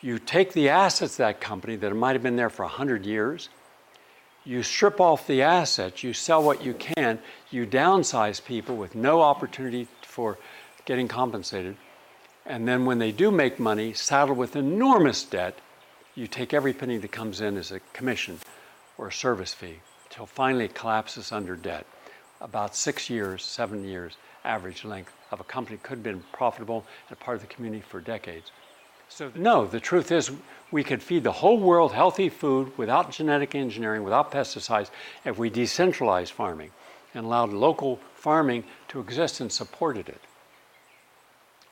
[0.01, 3.51] You take the assets of that company that might have been there for 100 years,
[4.45, 7.21] you strip off the assets, you sell what you can,
[7.51, 10.37] you downsize people with no opportunity for
[10.85, 11.77] getting compensated.
[12.45, 15.59] And then when they do make money, saddled with enormous debt,
[16.15, 18.39] you take every penny that comes in as a commission
[18.99, 21.87] or a service fee until finally it collapses under debt.
[22.41, 27.19] About six years, seven years, average length of a company could have been profitable and
[27.19, 28.51] part of the community for decades.
[29.09, 30.31] So, no, the truth is
[30.71, 34.91] we could feed the whole world healthy food without genetic engineering, without pesticides,
[35.25, 36.71] if we decentralized farming
[37.15, 40.21] and allowed local farming to exist and supported it.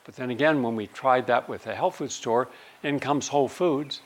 [0.04, 2.48] But then again, when we tried that with a health food store,
[2.82, 4.00] in comes Whole Foods,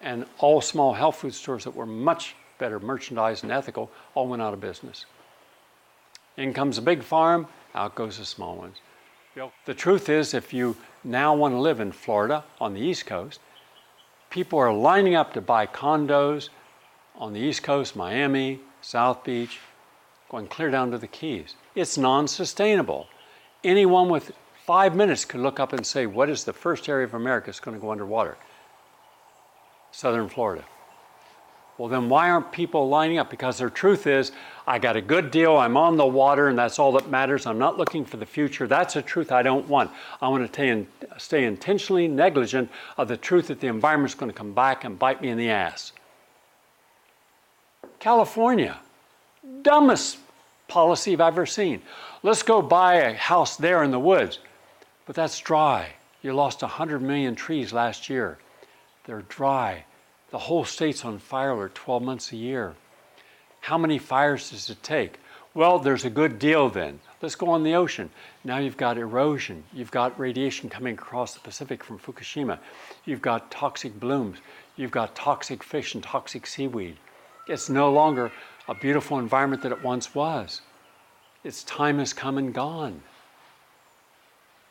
[0.00, 4.42] and all small health food stores that were much better merchandised and ethical all went
[4.42, 5.06] out of business.
[6.36, 8.76] In comes a big farm, out goes the small ones.
[9.66, 13.40] The truth is, if you now want to live in Florida on the East Coast,
[14.30, 16.48] people are lining up to buy condos
[17.14, 19.60] on the East Coast, Miami, South Beach,
[20.28, 21.54] going clear down to the Keys.
[21.74, 23.06] It's non sustainable.
[23.62, 24.32] Anyone with
[24.64, 27.60] five minutes could look up and say, What is the first area of America that's
[27.60, 28.36] going to go underwater?
[29.90, 30.64] Southern Florida.
[31.76, 33.30] Well, then why aren't people lining up?
[33.30, 34.32] Because their truth is,
[34.66, 37.46] I got a good deal, I'm on the water, and that's all that matters.
[37.46, 38.66] I'm not looking for the future.
[38.66, 39.92] That's a truth I don't want.
[40.20, 40.86] I want to
[41.18, 45.22] stay intentionally negligent of the truth that the environment's going to come back and bite
[45.22, 45.92] me in the ass.
[48.00, 48.76] California,
[49.62, 50.18] dumbest
[50.66, 51.80] policy I've ever seen.
[52.24, 54.40] Let's go buy a house there in the woods.
[55.06, 55.90] But that's dry.
[56.22, 58.38] You lost 100 million trees last year.
[59.08, 59.86] They're dry.
[60.28, 62.74] The whole state's on fire alert 12 months a year.
[63.62, 65.18] How many fires does it take?
[65.54, 67.00] Well, there's a good deal then.
[67.22, 68.10] Let's go on the ocean.
[68.44, 69.64] Now you've got erosion.
[69.72, 72.58] You've got radiation coming across the Pacific from Fukushima.
[73.06, 74.40] You've got toxic blooms.
[74.76, 76.98] You've got toxic fish and toxic seaweed.
[77.48, 78.30] It's no longer
[78.68, 80.60] a beautiful environment that it once was.
[81.44, 83.00] Its time has come and gone.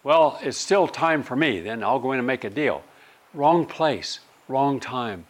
[0.04, 1.60] Well, it's still time for me.
[1.60, 2.84] Then I'll go in and make a deal.
[3.34, 5.25] Wrong place, wrong time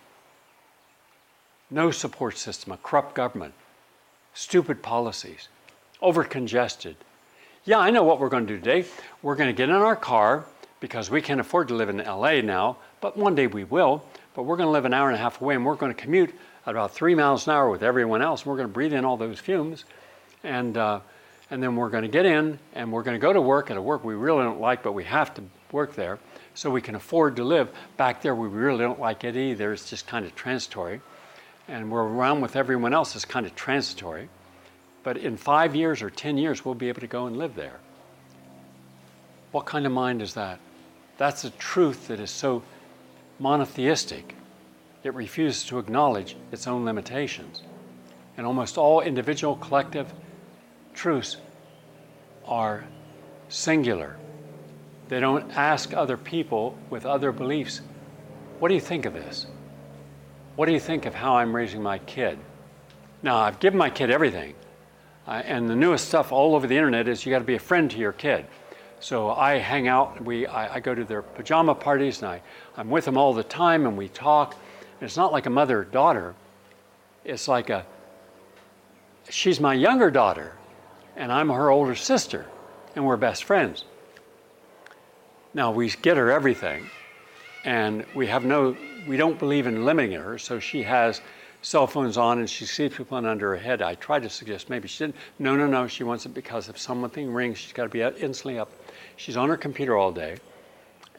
[1.70, 3.54] no support system, a corrupt government,
[4.34, 5.50] stupid policies,
[6.02, 6.96] over congested.
[7.66, 8.88] Yeah, I know what we're going to do today.
[9.22, 10.46] We're going to get in our car
[10.80, 14.04] because we can't afford to live in LA now, but one day we will.
[14.34, 16.00] But we're going to live an hour and a half away and we're going to
[16.00, 16.34] commute
[16.66, 18.42] at about three miles an hour with everyone else.
[18.42, 19.84] And We're going to breathe in all those fumes.
[20.44, 21.00] And, uh,
[21.50, 23.78] and then we're going to get in and we're going to go to work at
[23.78, 26.20] a work we really don't like, but we have to work there
[26.58, 27.70] so we can afford to live.
[27.98, 29.74] Back there, we really don't like it either.
[29.74, 31.02] It's just kind of transitory
[31.68, 34.30] and we're around with everyone else is kind of transitory.
[35.04, 37.80] But in five years or 10 years, we'll be able to go and live there.
[39.52, 40.60] What kind of mind is that?
[41.18, 42.64] That's a truth that is so
[43.40, 44.36] monotheistic,
[45.04, 47.62] it refuses to acknowledge its own limitations.
[48.36, 50.12] And almost all individual collective
[50.94, 51.38] truths
[52.46, 52.86] are
[53.50, 54.18] singular.
[55.08, 57.82] They don't ask other people with other beliefs,
[58.60, 59.48] what do you think of this?
[60.56, 62.40] What do you think of how I'm raising my kid?
[63.22, 64.56] Now, I've given my kid everything.
[65.28, 67.60] Uh, and the newest stuff all over the internet is you got to be a
[67.60, 68.46] friend to your kid.
[69.00, 72.42] So I hang out, we, I, I, go to their pajama parties, and I,
[72.76, 74.54] I'm with them all the time, and we talk.
[74.54, 76.34] And it's not like a mother daughter,
[77.24, 77.86] it's like a,
[79.30, 80.54] she's my younger daughter,
[81.16, 82.48] and I'm her older sister,
[82.96, 83.84] and we're best friends.
[85.54, 86.90] Now, we get her everything,
[87.64, 88.76] and we have no
[89.08, 91.22] we don't believe in limiting her, so she has
[91.62, 93.82] cell phones on and she sleeps with one under her head.
[93.82, 95.16] I tried to suggest maybe she didn't.
[95.40, 98.60] No, no, no, she wants it because if something rings, she's got to be instantly
[98.60, 98.72] up.
[99.16, 100.38] She's on her computer all day,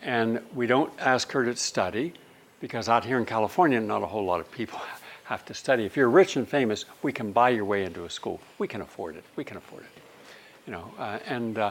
[0.03, 2.13] and we don't ask her to study
[2.61, 4.81] because out here in California, not a whole lot of people
[5.25, 5.85] have to study.
[5.85, 8.41] If you're rich and famous, we can buy your way into a school.
[8.59, 9.25] We can afford it.
[9.37, 10.03] We can afford it.
[10.67, 11.71] You know, uh, and uh,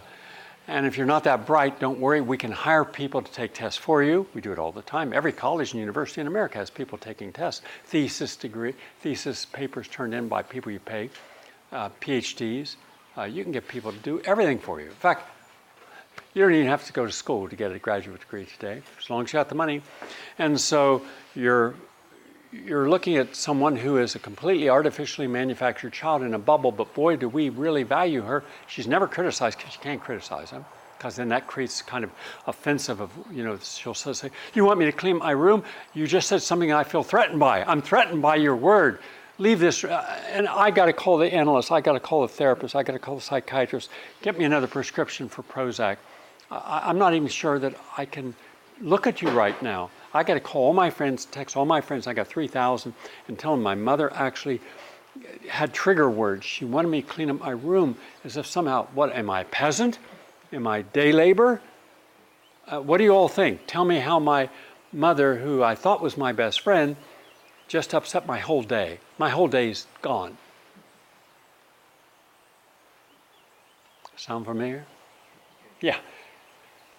[0.67, 2.19] and if you're not that bright, don't worry.
[2.19, 4.27] We can hire people to take tests for you.
[4.33, 5.13] We do it all the time.
[5.13, 7.61] Every college and university in America has people taking tests.
[7.85, 11.09] Thesis degree, thesis papers turned in by people you pay,
[11.71, 12.75] uh, PhDs.
[13.17, 14.87] Uh, you can get people to do everything for you.
[14.87, 15.23] In fact,
[16.33, 19.09] you don't even have to go to school to get a graduate degree today, as
[19.09, 19.81] long as you have the money.
[20.37, 21.01] And so
[21.33, 21.75] you're
[22.51, 26.93] you're looking at someone who is a completely artificially manufactured child in a bubble, but
[26.93, 28.43] boy, do we really value her.
[28.67, 30.65] She's never criticized because she can't criticize him.
[30.97, 32.11] because then that creates kind of
[32.47, 35.63] offensive of, you know, she'll say, you want me to clean my room?
[35.93, 37.63] You just said something I feel threatened by.
[37.63, 38.99] I'm threatened by your word.
[39.37, 42.27] Leave this, uh, and I got to call the analyst, I got to call the
[42.27, 43.89] therapist, I got to call the psychiatrist,
[44.23, 45.97] get me another prescription for Prozac.
[46.49, 48.33] I, I'm not even sure that I can
[48.81, 49.91] look at you right now.
[50.13, 52.93] I got to call all my friends, text all my friends, I got 3,000,
[53.27, 54.61] and tell them my mother actually
[55.47, 56.45] had trigger words.
[56.45, 59.99] She wanted me to clean up my room as if somehow, what, am I peasant?
[60.53, 61.61] Am I day labor?
[62.67, 63.61] Uh, what do you all think?
[63.67, 64.49] Tell me how my
[64.93, 66.95] mother, who I thought was my best friend,
[67.67, 68.99] just upset my whole day.
[69.17, 70.37] My whole day's gone.
[74.15, 74.85] Sound familiar?
[75.79, 75.97] Yeah.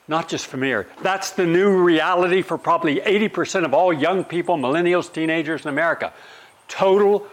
[0.08, 0.86] Not just familiar.
[1.02, 6.14] That's the new reality for probably 80% of all young people, millennials, teenagers in America.
[6.66, 7.26] Total,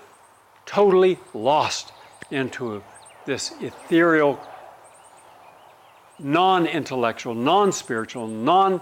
[0.66, 1.94] totally lost
[2.32, 2.84] into
[3.26, 4.40] this ethereal
[6.20, 8.82] non intellectual, non spiritual, non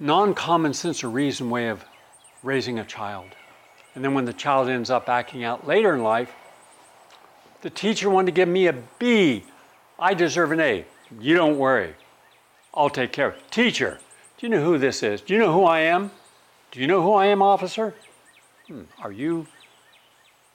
[0.00, 1.84] non common sense or reason way of
[2.42, 3.28] raising a child.
[3.94, 6.32] And then when the child ends up acting out later in life,
[7.62, 9.44] the teacher wanted to give me a B.
[9.98, 10.84] I deserve an A.
[11.20, 11.94] You don't worry.
[12.74, 13.50] I'll take care of it.
[13.50, 14.00] Teacher,
[14.36, 15.20] do you know who this is?
[15.20, 16.10] Do you know who I am?
[16.72, 17.94] Do you know who I am, officer?
[18.66, 18.82] Hmm.
[19.00, 19.46] Are you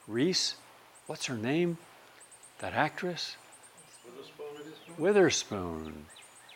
[0.08, 0.56] Reese?
[1.08, 1.78] What's her name?
[2.60, 3.38] That actress?
[4.98, 6.06] Witherspoon.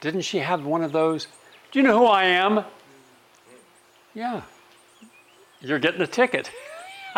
[0.01, 1.27] Didn't she have one of those?
[1.71, 2.65] Do you know who I am?
[4.13, 4.41] Yeah.
[5.61, 6.51] You're getting a ticket.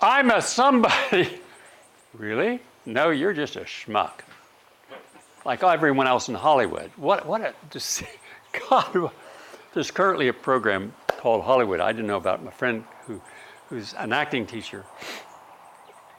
[0.00, 1.40] I'm a somebody.
[2.14, 2.60] really?
[2.86, 4.20] No, you're just a schmuck.
[5.44, 6.90] Like everyone else in Hollywood.
[6.96, 8.02] What, what a, just,
[8.68, 9.10] God,
[9.74, 11.80] there's currently a program called Hollywood.
[11.80, 12.44] I didn't know about.
[12.44, 13.20] My friend who,
[13.68, 14.84] who's an acting teacher,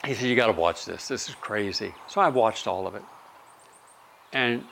[0.04, 1.08] he said, You got to watch this.
[1.08, 1.94] This is crazy.
[2.08, 3.02] So I watched all of it.
[4.32, 4.64] And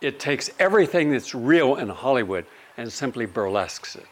[0.00, 2.44] it takes everything that's real in Hollywood
[2.76, 4.06] and simply burlesques it.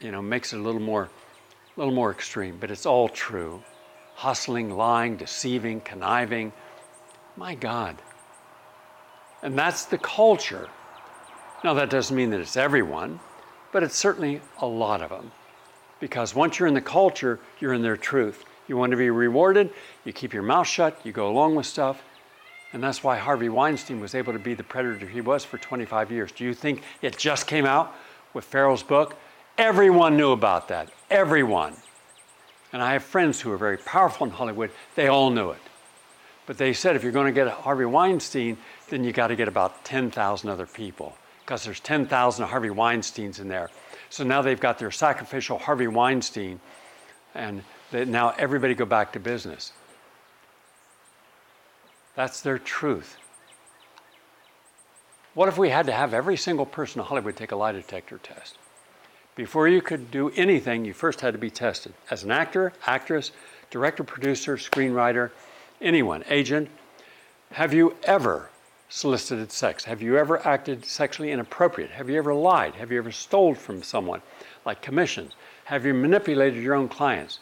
[0.00, 3.62] You know, makes it a little more, a little more extreme, but it's all true.
[4.14, 6.52] Hustling, lying, deceiving, conniving.
[7.36, 7.96] My God.
[9.42, 10.68] And that's the culture.
[11.64, 13.20] Now, that doesn't mean that it's everyone,
[13.72, 15.30] but it's certainly a lot of them.
[16.00, 18.44] Because once you're in the culture, you're in their truth.
[18.68, 19.70] You want to be rewarded,
[20.04, 22.02] you keep your mouth shut, you go along with stuff,
[22.72, 26.12] and that's why Harvey Weinstein was able to be the predator he was for 25
[26.12, 26.32] years.
[26.32, 27.94] Do you think it just came out
[28.34, 29.16] with Farrow's book?
[29.56, 30.90] Everyone knew about that.
[31.10, 31.74] Everyone.
[32.72, 34.70] And I have friends who are very powerful in Hollywood.
[34.94, 35.60] They all knew it.
[36.44, 38.58] But they said if you're going to get Harvey Weinstein,
[38.88, 43.48] then you got to get about 10,000 other people because there's 10,000 Harvey Weinsteins in
[43.48, 43.70] there.
[44.10, 46.60] So now they've got their sacrificial Harvey Weinstein,
[47.34, 47.62] and
[47.92, 49.72] now everybody go back to business.
[52.14, 53.16] That's their truth.
[55.34, 58.18] What if we had to have every single person in Hollywood take a lie detector
[58.18, 58.58] test?
[59.36, 61.94] Before you could do anything, you first had to be tested.
[62.10, 63.30] As an actor, actress,
[63.70, 65.30] director, producer, screenwriter,
[65.80, 66.68] anyone, agent,
[67.52, 68.50] have you ever
[68.88, 69.84] solicited sex?
[69.84, 71.90] Have you ever acted sexually inappropriate?
[71.90, 72.74] Have you ever lied?
[72.74, 74.22] Have you ever stole from someone,
[74.64, 75.34] like commissions?
[75.64, 77.40] Have you manipulated your own clients?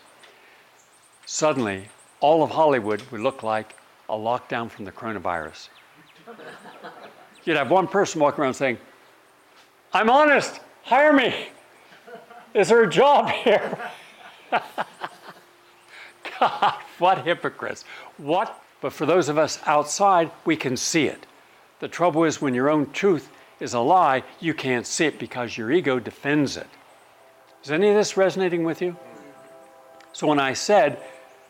[1.27, 1.89] Suddenly,
[2.21, 3.77] all of Hollywood would look like
[4.09, 5.69] a lockdown from the coronavirus.
[7.45, 8.79] You'd have one person walking around saying,
[9.93, 11.49] I'm honest, hire me.
[12.55, 13.79] Is there a job here?
[16.41, 17.85] God, what hypocrites.
[18.17, 18.63] What?
[18.81, 21.27] But for those of us outside, we can see it.
[21.81, 25.57] The trouble is when your own truth is a lie, you can't see it because
[25.57, 26.67] your ego defends it.
[27.63, 28.97] Is any of this resonating with you?
[30.13, 30.99] So when I said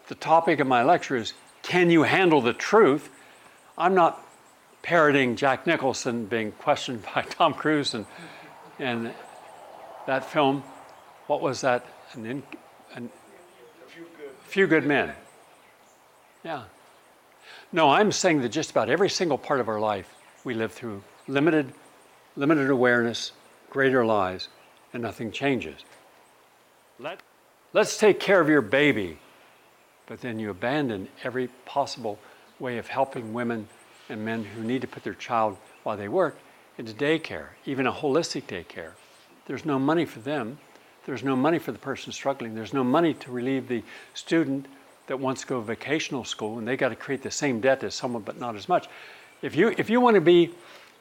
[0.08, 3.10] the topic of my lecture is can you handle the truth?
[3.76, 4.24] I'm not
[4.82, 8.06] parroting Jack Nicholson being questioned by Tom Cruise and,
[8.78, 9.12] and
[10.06, 10.62] that film.
[11.26, 11.84] What was that?
[12.12, 12.42] An, in,
[12.94, 13.10] an,
[13.88, 14.30] few, good.
[14.44, 15.12] few good men.
[16.44, 16.64] Yeah.
[17.72, 20.15] No, I'm saying that just about every single part of our life
[20.46, 21.74] we live through limited,
[22.36, 23.32] limited awareness,
[23.68, 24.48] greater lies,
[24.94, 25.84] and nothing changes.
[26.98, 27.20] Let,
[27.74, 29.18] let's take care of your baby
[30.06, 32.18] but then you abandon every possible
[32.58, 33.68] way of helping women
[34.08, 36.38] and men who need to put their child while they work
[36.78, 38.92] into daycare, even a holistic daycare.
[39.46, 40.58] There's no money for them.
[41.06, 42.54] There's no money for the person struggling.
[42.54, 43.82] There's no money to relieve the
[44.14, 44.66] student
[45.06, 47.84] that wants to go to vocational school and they got to create the same debt
[47.84, 48.88] as someone but not as much.
[49.46, 50.50] If you if you want to be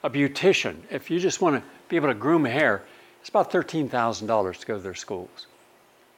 [0.03, 2.83] a beautician, if you just want to be able to groom hair,
[3.19, 5.47] it's about $13,000 to go to their schools.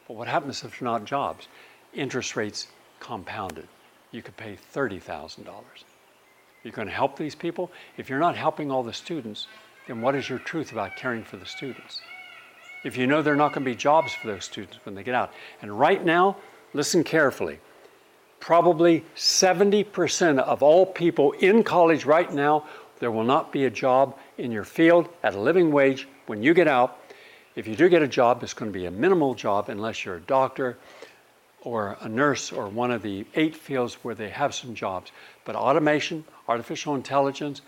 [0.09, 1.47] But what happens if they're not jobs?
[1.93, 2.67] Interest rates
[2.99, 3.65] compounded.
[4.11, 5.45] You could pay $30,000.
[6.65, 7.71] You're going to help these people?
[7.95, 9.47] If you're not helping all the students,
[9.87, 12.01] then what is your truth about caring for the students?
[12.83, 15.03] If you know there are not going to be jobs for those students when they
[15.03, 15.31] get out.
[15.61, 16.35] And right now,
[16.73, 17.59] listen carefully.
[18.39, 22.65] Probably 70% of all people in college right now,
[22.99, 26.53] there will not be a job in your field at a living wage when you
[26.53, 26.99] get out.
[27.55, 30.17] If you do get a job, it's going to be a minimal job unless you're
[30.17, 30.77] a doctor
[31.61, 35.11] or a nurse or one of the eight fields where they have some jobs.
[35.43, 37.61] But automation, artificial intelligence,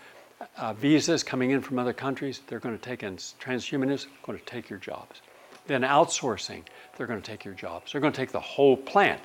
[0.56, 4.44] uh, visas coming in from other countries, they're going to take in transhumanists, going to
[4.44, 5.20] take your jobs.
[5.66, 6.62] Then outsourcing,
[6.96, 7.92] they're going to take your jobs.
[7.92, 9.20] They're going to take the whole plant,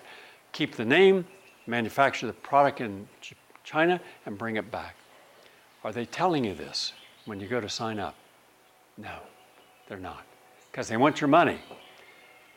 [0.51, 1.25] keep the name,
[1.67, 3.07] manufacture the product in
[3.63, 4.95] China, and bring it back.
[5.83, 6.93] Are they telling you this
[7.25, 8.15] when you go to sign up?
[8.97, 9.17] No,
[9.87, 10.23] they're not,
[10.71, 11.59] because they want your money.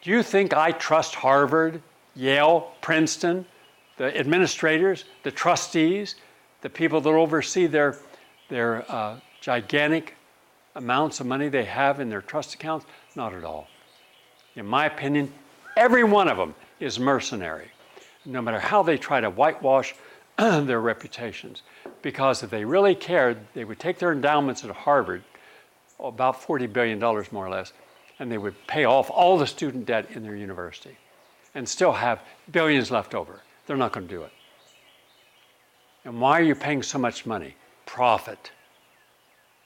[0.03, 1.83] Do you think I trust Harvard,
[2.15, 3.47] Yale, Princeton,
[3.97, 6.15] the administrators, the trustees,
[6.61, 7.97] the people that oversee their,
[8.49, 10.15] their uh, gigantic
[10.77, 12.87] amounts of money they have in their trust accounts?
[13.17, 13.67] Not at all.
[14.55, 15.33] In my opinion,
[15.77, 17.71] every one of them is mercenary,
[18.29, 19.95] no matter how they try to whitewash
[20.39, 21.63] their reputations.
[22.03, 25.23] Because if they really cared, they would take their endowments at Harvard,
[25.99, 27.73] about $40 billion more or less,
[28.19, 30.97] and they would pay off all the student debt in their university
[31.55, 32.21] and still have
[32.53, 33.41] billions left over.
[33.67, 34.33] They're not going to do it.
[36.05, 37.55] And why are you paying so much money?
[37.87, 38.53] Profit.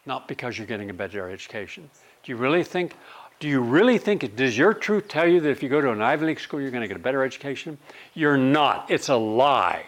[0.06, 1.90] Not because you're getting a better education.
[2.22, 2.96] Do you really think,
[3.42, 5.90] do you really think, it does your truth tell you that if you go to
[5.90, 7.76] an Ivy League school, you're going to get a better education?
[8.14, 8.88] You're not.
[8.88, 9.86] It's a lie.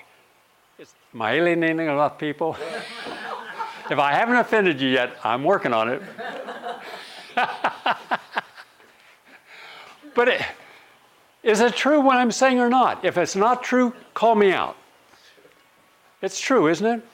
[0.76, 2.56] It's, am I alienating a lot of people?
[3.90, 6.02] if I haven't offended you yet, I'm working on it.
[10.16, 10.42] but it,
[11.44, 13.04] is it true what I'm saying or not?
[13.04, 14.76] If it's not true, call me out.
[16.22, 17.06] It's true, isn't it?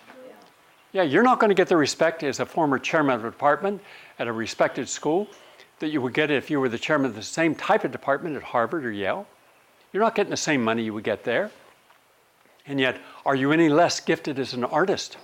[0.94, 3.30] Yeah, Yeah, you're not going to get the respect as a former chairman of a
[3.30, 3.82] department
[4.18, 5.28] at a respected school
[5.80, 8.36] that you would get if you were the chairman of the same type of department
[8.36, 9.26] at Harvard or Yale.
[9.92, 11.50] You're not getting the same money you would get there.
[12.66, 15.16] And yet, are you any less gifted as an artist?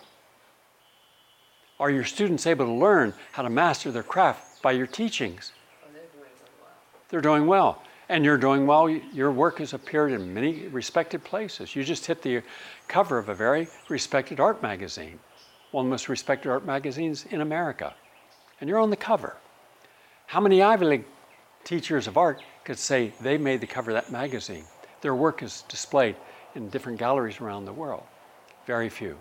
[1.79, 5.53] Are your students able to learn how to master their craft by your teachings?
[5.85, 6.73] Oh, they're doing well.
[7.11, 7.83] They're doing well.
[8.09, 8.89] And you're doing well.
[8.89, 11.77] Your work has appeared in many respected places.
[11.77, 12.43] You just hit the
[12.89, 15.19] cover of a very respected art magazine,
[15.73, 17.95] one of the most respected art magazines in America.
[18.61, 19.37] And you're on the cover.
[20.27, 21.05] How many Ivy League
[21.63, 24.65] teachers of art could say they made the cover of that magazine?
[25.01, 26.17] Their work is displayed
[26.57, 28.03] in different galleries around the world.
[28.67, 29.17] Very few.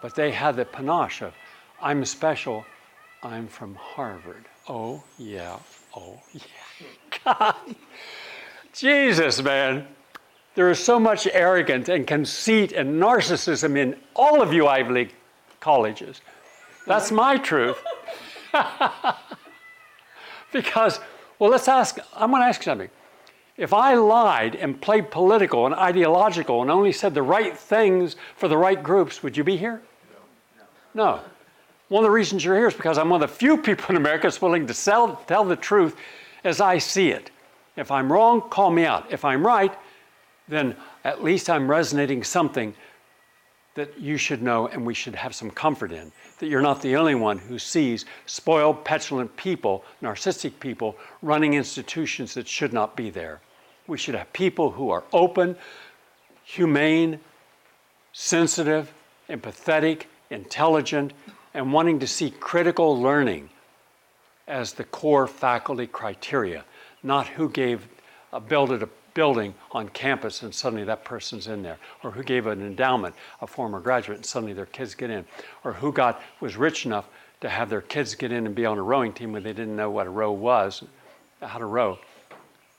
[0.00, 1.34] But they had the panache of,
[1.82, 2.64] I'm special,
[3.22, 4.46] I'm from Harvard.
[4.68, 5.58] Oh, yeah,
[5.94, 6.40] oh, yeah.
[7.24, 7.54] God.
[8.72, 9.86] Jesus, man.
[10.54, 15.14] There is so much arrogance and conceit and narcissism in all of you Ivy League
[15.60, 16.22] colleges.
[16.86, 17.82] That's my truth.
[20.52, 21.00] because,
[21.38, 22.90] well, let's ask, I'm going to ask something.
[23.56, 28.46] If I lied and played political and ideological and only said the right things for
[28.46, 29.82] the right groups, would you be here?
[30.94, 31.04] No.
[31.04, 31.20] no.
[31.88, 33.96] One of the reasons you're here is because I'm one of the few people in
[33.96, 35.96] America that's willing to sell, tell the truth
[36.44, 37.30] as I see it.
[37.76, 39.06] If I'm wrong, call me out.
[39.10, 39.74] If I'm right,
[40.46, 42.74] then at least I'm resonating something
[43.78, 46.10] that you should know and we should have some comfort in.
[46.40, 52.34] That you're not the only one who sees spoiled, petulant people, narcissistic people running institutions
[52.34, 53.40] that should not be there.
[53.86, 55.56] We should have people who are open,
[56.42, 57.20] humane,
[58.12, 58.92] sensitive,
[59.30, 61.12] empathetic, intelligent,
[61.54, 63.48] and wanting to see critical learning
[64.48, 66.64] as the core faculty criteria,
[67.04, 67.84] not who gave
[68.32, 68.88] uh, a builded a
[69.18, 73.48] building on campus and suddenly that person's in there, or who gave an endowment, a
[73.48, 75.24] former graduate, and suddenly their kids get in,
[75.64, 77.08] or who got was rich enough
[77.40, 79.74] to have their kids get in and be on a rowing team when they didn't
[79.74, 80.84] know what a row was,
[81.42, 81.98] how to row.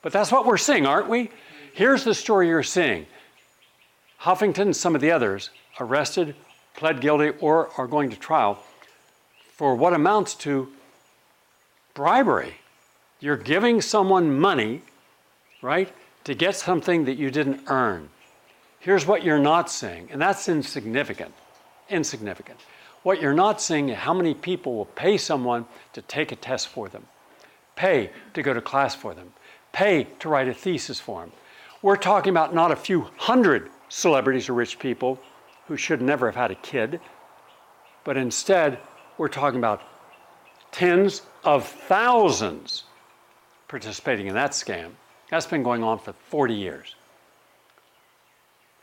[0.00, 1.30] But that's what we're seeing, aren't we?
[1.74, 3.04] Here's the story you're seeing.
[4.22, 6.34] Huffington and some of the others arrested,
[6.74, 8.62] pled guilty, or are going to trial
[9.52, 10.72] for what amounts to
[11.92, 12.54] bribery.
[13.20, 14.80] You're giving someone money,
[15.60, 15.92] right,
[16.24, 18.08] to get something that you didn't earn.
[18.78, 21.34] Here's what you're not seeing, and that's insignificant.
[21.88, 22.60] Insignificant.
[23.02, 26.68] What you're not seeing is how many people will pay someone to take a test
[26.68, 27.06] for them,
[27.76, 29.32] pay to go to class for them,
[29.72, 31.32] pay to write a thesis for them.
[31.82, 35.18] We're talking about not a few hundred celebrities or rich people
[35.66, 37.00] who should never have had a kid,
[38.04, 38.78] but instead,
[39.18, 39.82] we're talking about
[40.72, 42.84] tens of thousands
[43.68, 44.90] participating in that scam.
[45.30, 46.96] That's been going on for 40 years.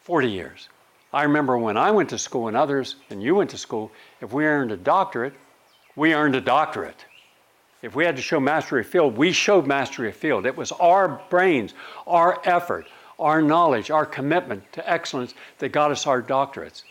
[0.03, 0.69] 40 years.
[1.11, 3.91] I remember when I went to school and others, and you went to school,
[4.21, 5.33] if we earned a doctorate,
[5.95, 7.05] we earned a doctorate.
[7.81, 10.45] If we had to show mastery of field, we showed mastery of field.
[10.45, 11.73] It was our brains,
[12.05, 12.87] our effort,
[13.19, 16.83] our knowledge, our commitment to excellence that got us our doctorates.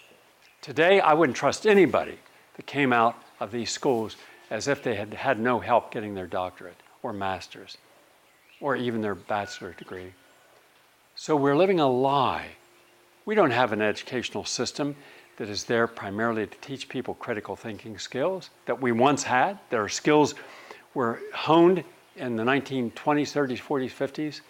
[0.61, 2.19] Today, I wouldn't trust anybody
[2.57, 4.17] that came out of these schools
[4.51, 7.79] as if they had had no help getting their doctorate or master's
[8.61, 10.13] or even their bachelor degree.
[11.15, 12.49] So we're living a lie.
[13.25, 14.97] We don't have an educational system
[15.37, 19.59] that is there primarily to teach people critical thinking skills that we once had.
[19.71, 20.35] There are skills
[20.95, 21.85] were honed
[22.17, 24.41] in the 1920s, 30s, 40s, 50s,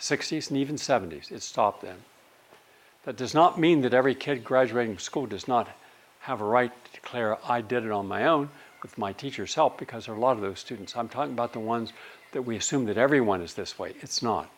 [0.00, 1.30] 60s, and even 70s.
[1.30, 1.96] It stopped then.
[3.04, 5.68] That does not mean that every kid graduating school does not
[6.20, 8.50] have a right to declare, I did it on my own
[8.82, 10.96] with my teacher's help, because there are a lot of those students.
[10.96, 11.92] I'm talking about the ones
[12.36, 13.94] that we assume that everyone is this way.
[14.02, 14.50] It's not.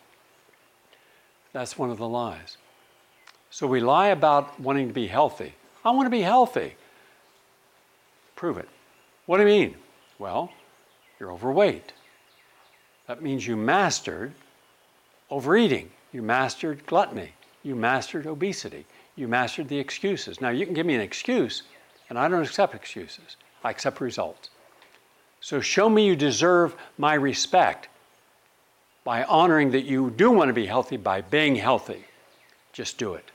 [1.53, 2.57] That's one of the lies.
[3.51, 5.53] So we lie about wanting to be healthy.
[5.85, 6.75] I want to be healthy.
[8.35, 8.67] Prove it.
[9.27, 9.75] What do you mean?
[10.19, 10.51] Well,
[11.21, 11.93] you're overweight.
[13.07, 14.33] That means you mastered
[15.31, 17.31] overeating, you mastered gluttony,
[17.63, 20.41] you mastered obesity, you mastered the excuses.
[20.41, 21.63] Now, you can give me an excuse,
[22.09, 24.49] and I don't accept excuses, I accept results.
[25.41, 27.87] So, show me you deserve my respect
[29.03, 32.03] by honoring that you do want to be healthy by being healthy.
[32.73, 33.25] Just do it.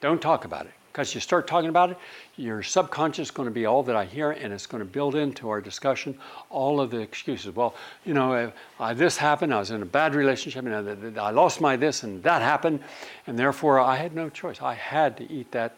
[0.00, 0.72] Don't talk about it.
[0.92, 1.98] Because you start talking about it,
[2.36, 5.14] your subconscious is going to be all that I hear, and it's going to build
[5.14, 7.54] into our discussion all of the excuses.
[7.54, 8.52] Well, you know,
[8.94, 12.42] this happened, I was in a bad relationship, and I lost my this, and that
[12.42, 12.80] happened,
[13.28, 14.60] and therefore I had no choice.
[14.60, 15.76] I had to eat that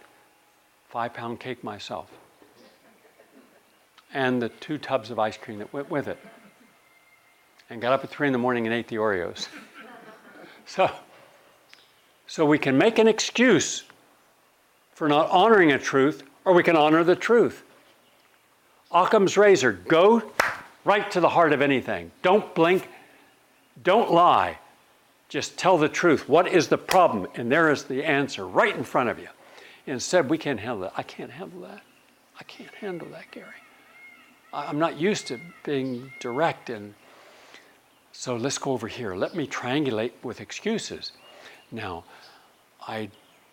[0.88, 2.10] five pound cake myself.
[4.14, 6.18] And the two tubs of ice cream that went with it.
[7.70, 9.48] And got up at three in the morning and ate the Oreos.
[10.66, 10.90] so,
[12.26, 13.84] so we can make an excuse
[14.92, 17.62] for not honoring a truth, or we can honor the truth.
[18.90, 20.22] Occam's razor go
[20.84, 22.10] right to the heart of anything.
[22.22, 22.88] Don't blink,
[23.82, 24.58] don't lie.
[25.28, 26.28] Just tell the truth.
[26.28, 27.26] What is the problem?
[27.36, 29.28] And there is the answer right in front of you.
[29.86, 30.92] Instead, we can't handle that.
[30.96, 31.82] I can't handle that.
[32.38, 33.48] I can't handle that, Gary.
[34.52, 36.94] I'm not used to being direct and
[38.12, 39.14] so let's go over here.
[39.14, 41.12] Let me triangulate with excuses.
[41.70, 42.04] Now,
[42.86, 43.10] I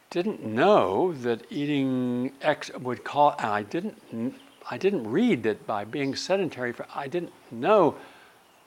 [0.10, 4.36] didn't know that eating X would cause, I didn't,
[4.70, 7.95] I didn't read that by being sedentary, for, I didn't know,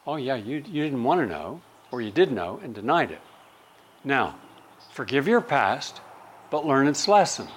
[0.06, 1.60] oh yeah, you, you didn't want to know,
[1.90, 3.20] or you did know and denied it.
[4.02, 4.36] Now,
[4.92, 6.00] forgive your past,
[6.50, 7.48] but learn its lesson.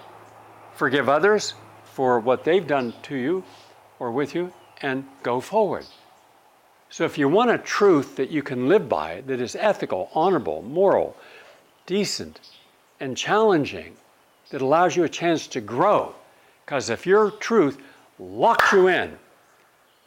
[0.73, 1.53] Forgive others
[1.85, 3.43] for what they've done to you
[3.99, 4.51] or with you,
[4.81, 5.85] and go forward.
[6.89, 10.61] So, if you want a truth that you can live by, that is ethical, honorable,
[10.61, 11.17] moral,
[11.85, 12.39] decent,
[12.99, 13.97] and challenging
[14.49, 16.15] that allows you a chance to grow.
[16.65, 17.81] Because if your truth
[18.19, 19.17] locks you in,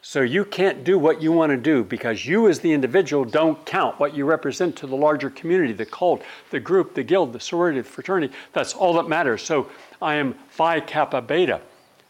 [0.01, 3.63] so you can't do what you want to do because you as the individual don't
[3.65, 7.39] count what you represent to the larger community, the cult, the group, the guild, the
[7.39, 8.33] sorority, the fraternity.
[8.53, 9.41] That's all that matters.
[9.41, 9.69] So
[10.01, 11.59] I am Phi Kappa Beta.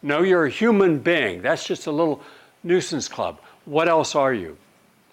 [0.04, 1.42] No, you're a human being.
[1.42, 2.22] That's just a little
[2.64, 3.40] nuisance club.
[3.66, 4.58] What else are you?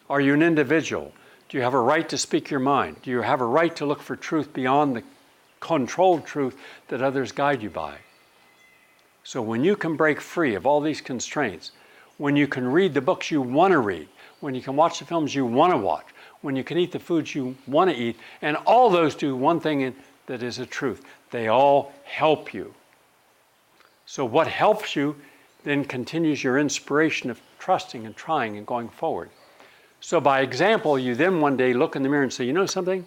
[0.09, 1.13] Are you an individual?
[1.49, 2.97] Do you have a right to speak your mind?
[3.03, 5.03] Do you have a right to look for truth beyond the
[5.61, 6.57] controlled truth
[6.89, 7.97] that others guide you by.
[9.25, 11.73] So when you can break free of all these constraints,
[12.19, 14.09] when you can read the books you want to read,
[14.41, 16.07] when you can watch the films you want to watch,
[16.43, 19.59] when you can eat the foods you want to eat, and all those do one
[19.59, 19.95] thing
[20.27, 22.73] that is a truth they all help you.
[24.07, 25.17] So, what helps you
[25.67, 29.29] then continues your inspiration of trusting and trying and going forward.
[30.01, 32.67] So, by example, you then one day look in the mirror and say, You know
[32.67, 33.05] something?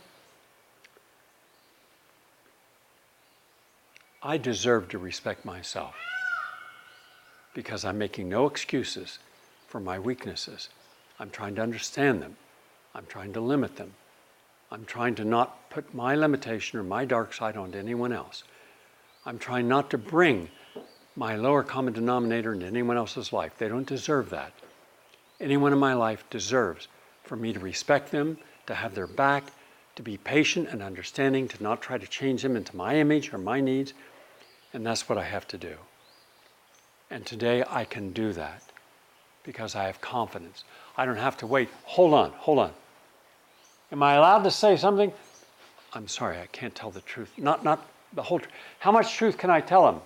[4.22, 5.96] I deserve to respect myself
[7.54, 9.20] because I'm making no excuses
[9.70, 10.68] for my weaknesses.
[11.18, 12.36] I'm trying to understand them.
[12.94, 13.94] I'm trying to limit them.
[14.70, 18.44] I'm trying to not put my limitation or my dark side onto anyone else.
[19.26, 20.50] I'm trying not to bring
[21.20, 23.52] my lower common denominator into anyone else's life.
[23.58, 24.54] They don't deserve that.
[25.42, 26.88] Anyone in my life deserves
[27.26, 29.52] for me to respect them, to have their back,
[29.98, 33.38] to be patient and understanding, to not try to change them into my image or
[33.38, 33.94] my needs,
[34.74, 35.76] and that's what I have to do.
[37.12, 38.64] And today I can do that
[39.44, 40.64] because I have confidence.
[40.96, 41.68] I don't have to wait.
[41.84, 42.72] Hold on, hold on.
[43.92, 45.12] Am I allowed to say something?
[45.92, 47.34] I'm sorry, I can't tell the truth.
[47.38, 48.54] Not, not the whole truth.
[48.80, 50.00] How much truth can I tell him?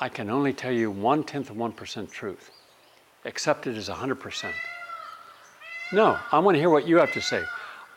[0.00, 2.50] I can only tell you one tenth of 1% truth.
[3.24, 4.52] Accept it as 100%.
[5.92, 7.44] No, I want to hear what you have to say.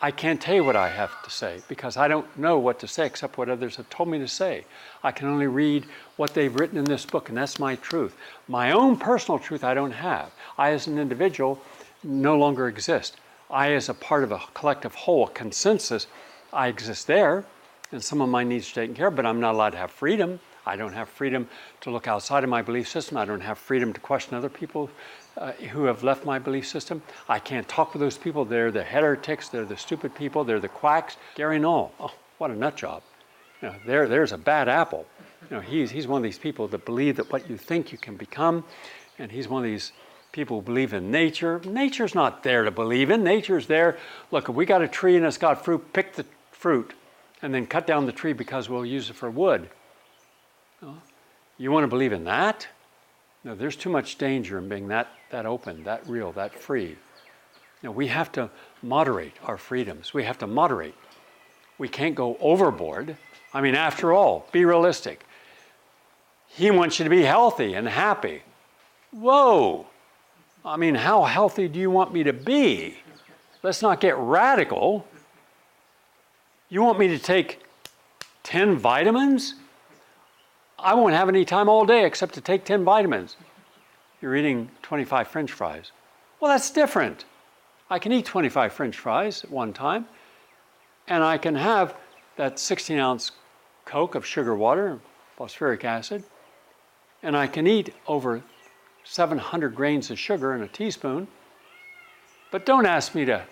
[0.02, 2.88] I can't tell you what I have to say because I don't know what to
[2.88, 4.66] say except what others have told me to say.
[5.04, 5.86] I can only read
[6.16, 8.16] what they've written in this book, and that's my truth.
[8.48, 10.32] My own personal truth, I don't have.
[10.58, 11.62] I, as an individual,
[12.04, 13.18] no longer exist.
[13.52, 16.08] I, as a part of a collective whole, a consensus,
[16.52, 17.46] I exist there,
[17.92, 19.92] and some of my needs are taken care of, but I'm not allowed to have
[19.92, 20.40] freedom.
[20.66, 21.48] I don't have freedom
[21.82, 23.18] to look outside of my belief system.
[23.18, 24.90] I don't have freedom to question other people
[25.38, 27.02] uh, who have left my belief system.
[27.28, 28.46] I can't talk with those people.
[28.46, 31.18] They're the heretics, they're the stupid people, they're the quacks.
[31.36, 33.02] Gary Null, oh, what a nut job.
[33.62, 35.06] You know, there, there's a bad apple.
[35.50, 37.98] You know, he's, he's one of these people that believe that what you think you
[37.98, 38.64] can become,
[39.18, 39.92] and he's one of these
[40.32, 41.62] people who believe in nature.
[41.66, 43.24] Nature's not there to believe in.
[43.24, 43.98] Nature's there.
[44.32, 46.94] Look, if we got a tree and it's got fruit, pick the fruit
[47.42, 49.70] and then cut down the tree because we'll use it for wood.
[51.62, 52.68] You want to believe in that?
[53.44, 56.98] No, there's too much danger in being that, that open, that real, that free.
[57.84, 58.50] No, we have to
[58.82, 60.12] moderate our freedoms.
[60.12, 60.96] We have to moderate.
[61.78, 63.16] We can't go overboard.
[63.54, 65.24] I mean, after all, be realistic.
[66.48, 68.42] He wants you to be healthy and happy.
[69.12, 69.86] Whoa!
[70.66, 72.98] I mean, how healthy do you want me to be?
[73.62, 75.06] Let's not get radical.
[76.70, 77.62] You want me to take
[78.42, 79.54] 10 vitamins?
[80.84, 83.38] I won't have any time all day except to take 10 vitamins.
[84.22, 85.92] You're eating 25 french fries.
[86.40, 87.26] Well, that's different.
[87.90, 90.08] I can eat 25 french fries at one time,
[91.08, 91.96] and I can have
[92.38, 93.32] that 16 ounce
[93.86, 95.02] Coke of sugar water, and
[95.38, 96.24] phosphoric acid,
[97.24, 98.42] and I can eat over
[99.04, 101.28] 700 grains of sugar in a teaspoon.
[102.52, 103.44] But don't ask me to,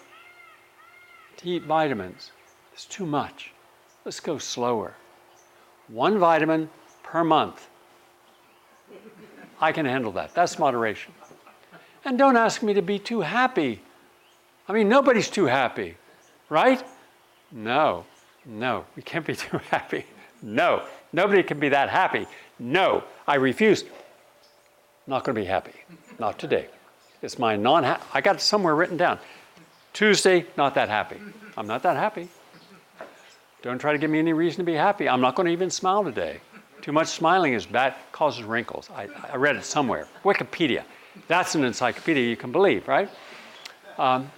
[1.37, 2.31] to eat vitamins.
[2.73, 3.51] It's too much.
[4.05, 4.93] Let's go slower.
[5.87, 6.69] One vitamin
[7.09, 7.67] per month.
[9.59, 10.33] I can handle that.
[10.35, 11.11] That's moderation.
[12.05, 13.81] And don't ask me to be too happy.
[14.67, 15.97] I mean, nobody's too happy,
[16.49, 16.83] right?
[17.51, 18.05] No,
[18.45, 20.05] no, we can't be too happy.
[20.41, 22.27] No, nobody can be that happy.
[22.59, 23.83] No, I refuse.
[25.07, 25.73] Not going to be happy.
[26.19, 26.67] Not today.
[27.21, 27.83] It's my non
[28.13, 29.19] I got somewhere written down.
[29.93, 31.17] Tuesday, not that happy.
[31.57, 32.29] I'm not that happy.
[33.63, 35.09] Don't try to give me any reason to be happy.
[35.09, 36.39] I'm not going to even smile today.
[36.81, 38.89] Too much smiling is bad, causes wrinkles.
[38.95, 40.07] I, I read it somewhere.
[40.23, 40.83] Wikipedia.
[41.27, 43.09] That's an encyclopedia you can believe, right?
[43.97, 44.31] Um,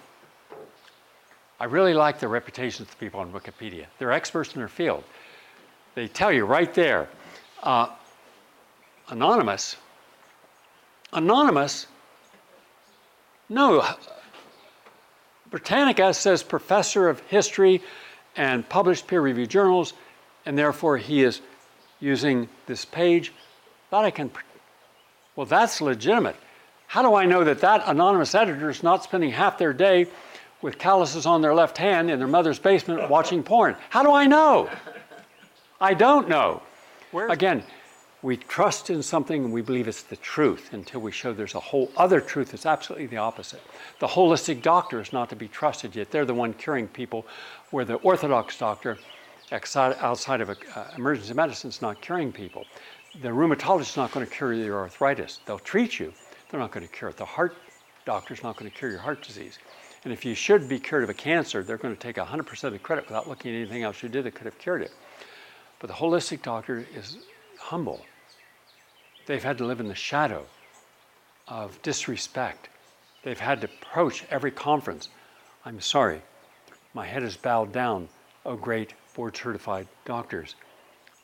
[1.60, 3.86] I really like the reputations of the people on Wikipedia.
[4.00, 5.04] They're experts in their field.
[5.94, 7.08] They tell you right there.
[7.62, 7.90] Uh,
[9.10, 9.76] anonymous.
[11.14, 11.86] Anonymous.
[13.50, 13.86] No.
[15.52, 17.84] Britannica says professor of history
[18.38, 19.94] and published peer reviewed journals,
[20.46, 21.42] and therefore he is
[22.02, 23.32] using this page,
[23.92, 24.30] that I can,
[25.36, 26.36] well, that's legitimate.
[26.88, 30.08] How do I know that that anonymous editor is not spending half their day
[30.62, 33.78] with calluses on their left hand in their mother's basement watching porn?
[33.90, 34.70] How do I know?
[35.80, 36.62] I don't know.
[37.12, 37.64] Where's Again,
[38.22, 41.60] we trust in something and we believe it's the truth until we show there's a
[41.60, 43.62] whole other truth that's absolutely the opposite.
[44.00, 46.12] The holistic doctor is not to be trusted yet.
[46.12, 47.26] They're the one curing people,
[47.72, 49.00] where the orthodox doctor
[49.52, 50.56] outside of uh,
[50.96, 52.66] emergency medicine is not curing people.
[53.22, 55.40] The rheumatologist is not going to cure your arthritis.
[55.46, 56.14] They'll treat you.
[56.50, 57.18] They're not going to cure it.
[57.18, 57.56] The heart
[58.06, 59.60] doctor is not going to cure your heart disease.
[60.04, 62.74] And if you should be cured of a cancer, they're going to take 100% of
[62.74, 64.92] the credit without looking at anything else you did that could have cured it.
[65.80, 67.18] But the holistic doctor is
[67.60, 68.02] humble.
[69.26, 70.46] They've had to live in the shadow
[71.48, 72.70] of disrespect.
[73.24, 75.10] They've had to approach every conference.
[75.66, 76.22] I'm sorry,
[76.94, 78.10] my head is bowed down,
[78.46, 80.56] O great board certified doctors.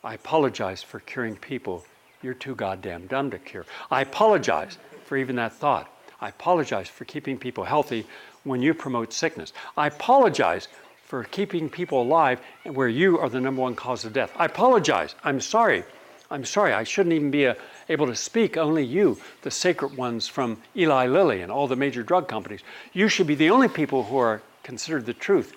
[0.04, 1.84] I apologize for curing people
[2.22, 3.64] you're too goddamn dumb to cure.
[3.90, 5.88] I apologize for even that thought.
[6.20, 8.06] I apologize for keeping people healthy
[8.42, 9.52] when you promote sickness.
[9.76, 10.68] I apologize
[11.04, 14.32] for keeping people alive where you are the number one cause of death.
[14.36, 15.14] I apologize.
[15.22, 15.84] I'm sorry.
[16.30, 16.72] I'm sorry.
[16.72, 17.54] I shouldn't even be a, uh,
[17.88, 18.58] able to speak.
[18.58, 22.60] Only you, the sacred ones from Eli Lilly and all the major drug companies.
[22.92, 25.54] You should be the only people who are considered the truth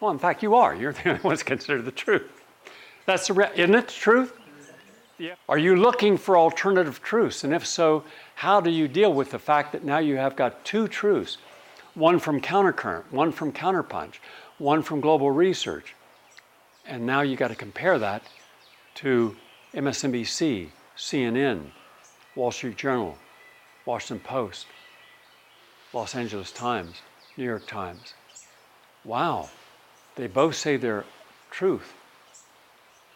[0.00, 0.74] well, in fact, you are.
[0.74, 2.30] You're the only ones considered the truth.
[3.06, 4.36] That's the re- isn't it the truth?
[5.18, 5.34] Yeah.
[5.48, 7.44] Are you looking for alternative truths?
[7.44, 10.64] And if so, how do you deal with the fact that now you have got
[10.64, 11.38] two truths
[11.94, 14.14] one from Countercurrent, one from Counterpunch,
[14.58, 15.94] one from Global Research?
[16.86, 18.22] And now you got to compare that
[18.96, 19.36] to
[19.74, 21.66] MSNBC, CNN,
[22.34, 23.16] Wall Street Journal,
[23.86, 24.66] Washington Post,
[25.92, 27.02] Los Angeles Times,
[27.36, 28.14] New York Times.
[29.04, 29.50] Wow.
[30.16, 31.04] They both say their
[31.50, 31.92] truth.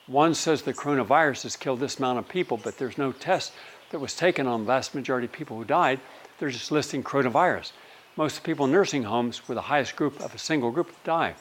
[0.06, 3.52] One says the coronavirus has killed this amount of people, but there's no test
[3.90, 6.00] that was taken on the vast majority of people who died.
[6.38, 7.72] They're just listing coronavirus.
[8.16, 11.34] Most people in nursing homes were the highest group of a single group to die.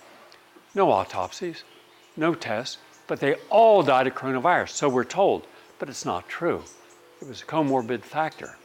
[0.76, 1.64] No autopsies,
[2.16, 2.78] no tests,
[3.08, 5.47] but they all died of coronavirus, so we're told.
[5.80, 6.64] But it's not true.
[7.22, 8.58] It was a comorbid factor.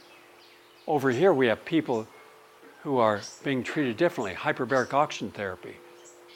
[0.85, 2.07] Over here, we have people
[2.81, 5.77] who are being treated differently hyperbaric oxygen therapy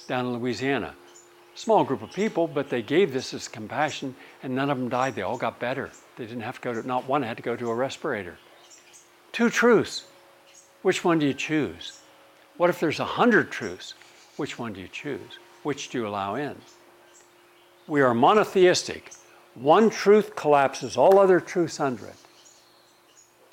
[0.07, 0.95] down in Louisiana.
[1.55, 5.15] Small group of people, but they gave this as compassion, and none of them died.
[5.15, 5.89] They all got better.
[6.15, 8.37] They didn't have to go to, not one had to go to a respirator.
[9.31, 10.05] Two truths.
[10.83, 11.99] Which one do you choose?
[12.57, 13.93] What if there's a hundred truths?
[14.37, 15.39] Which one do you choose?
[15.63, 16.55] Which do you allow in?
[17.87, 19.11] We are monotheistic.
[19.55, 22.15] One truth collapses all other truths under it.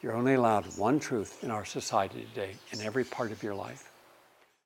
[0.03, 3.91] You're only allowed one truth in our society today, in every part of your life.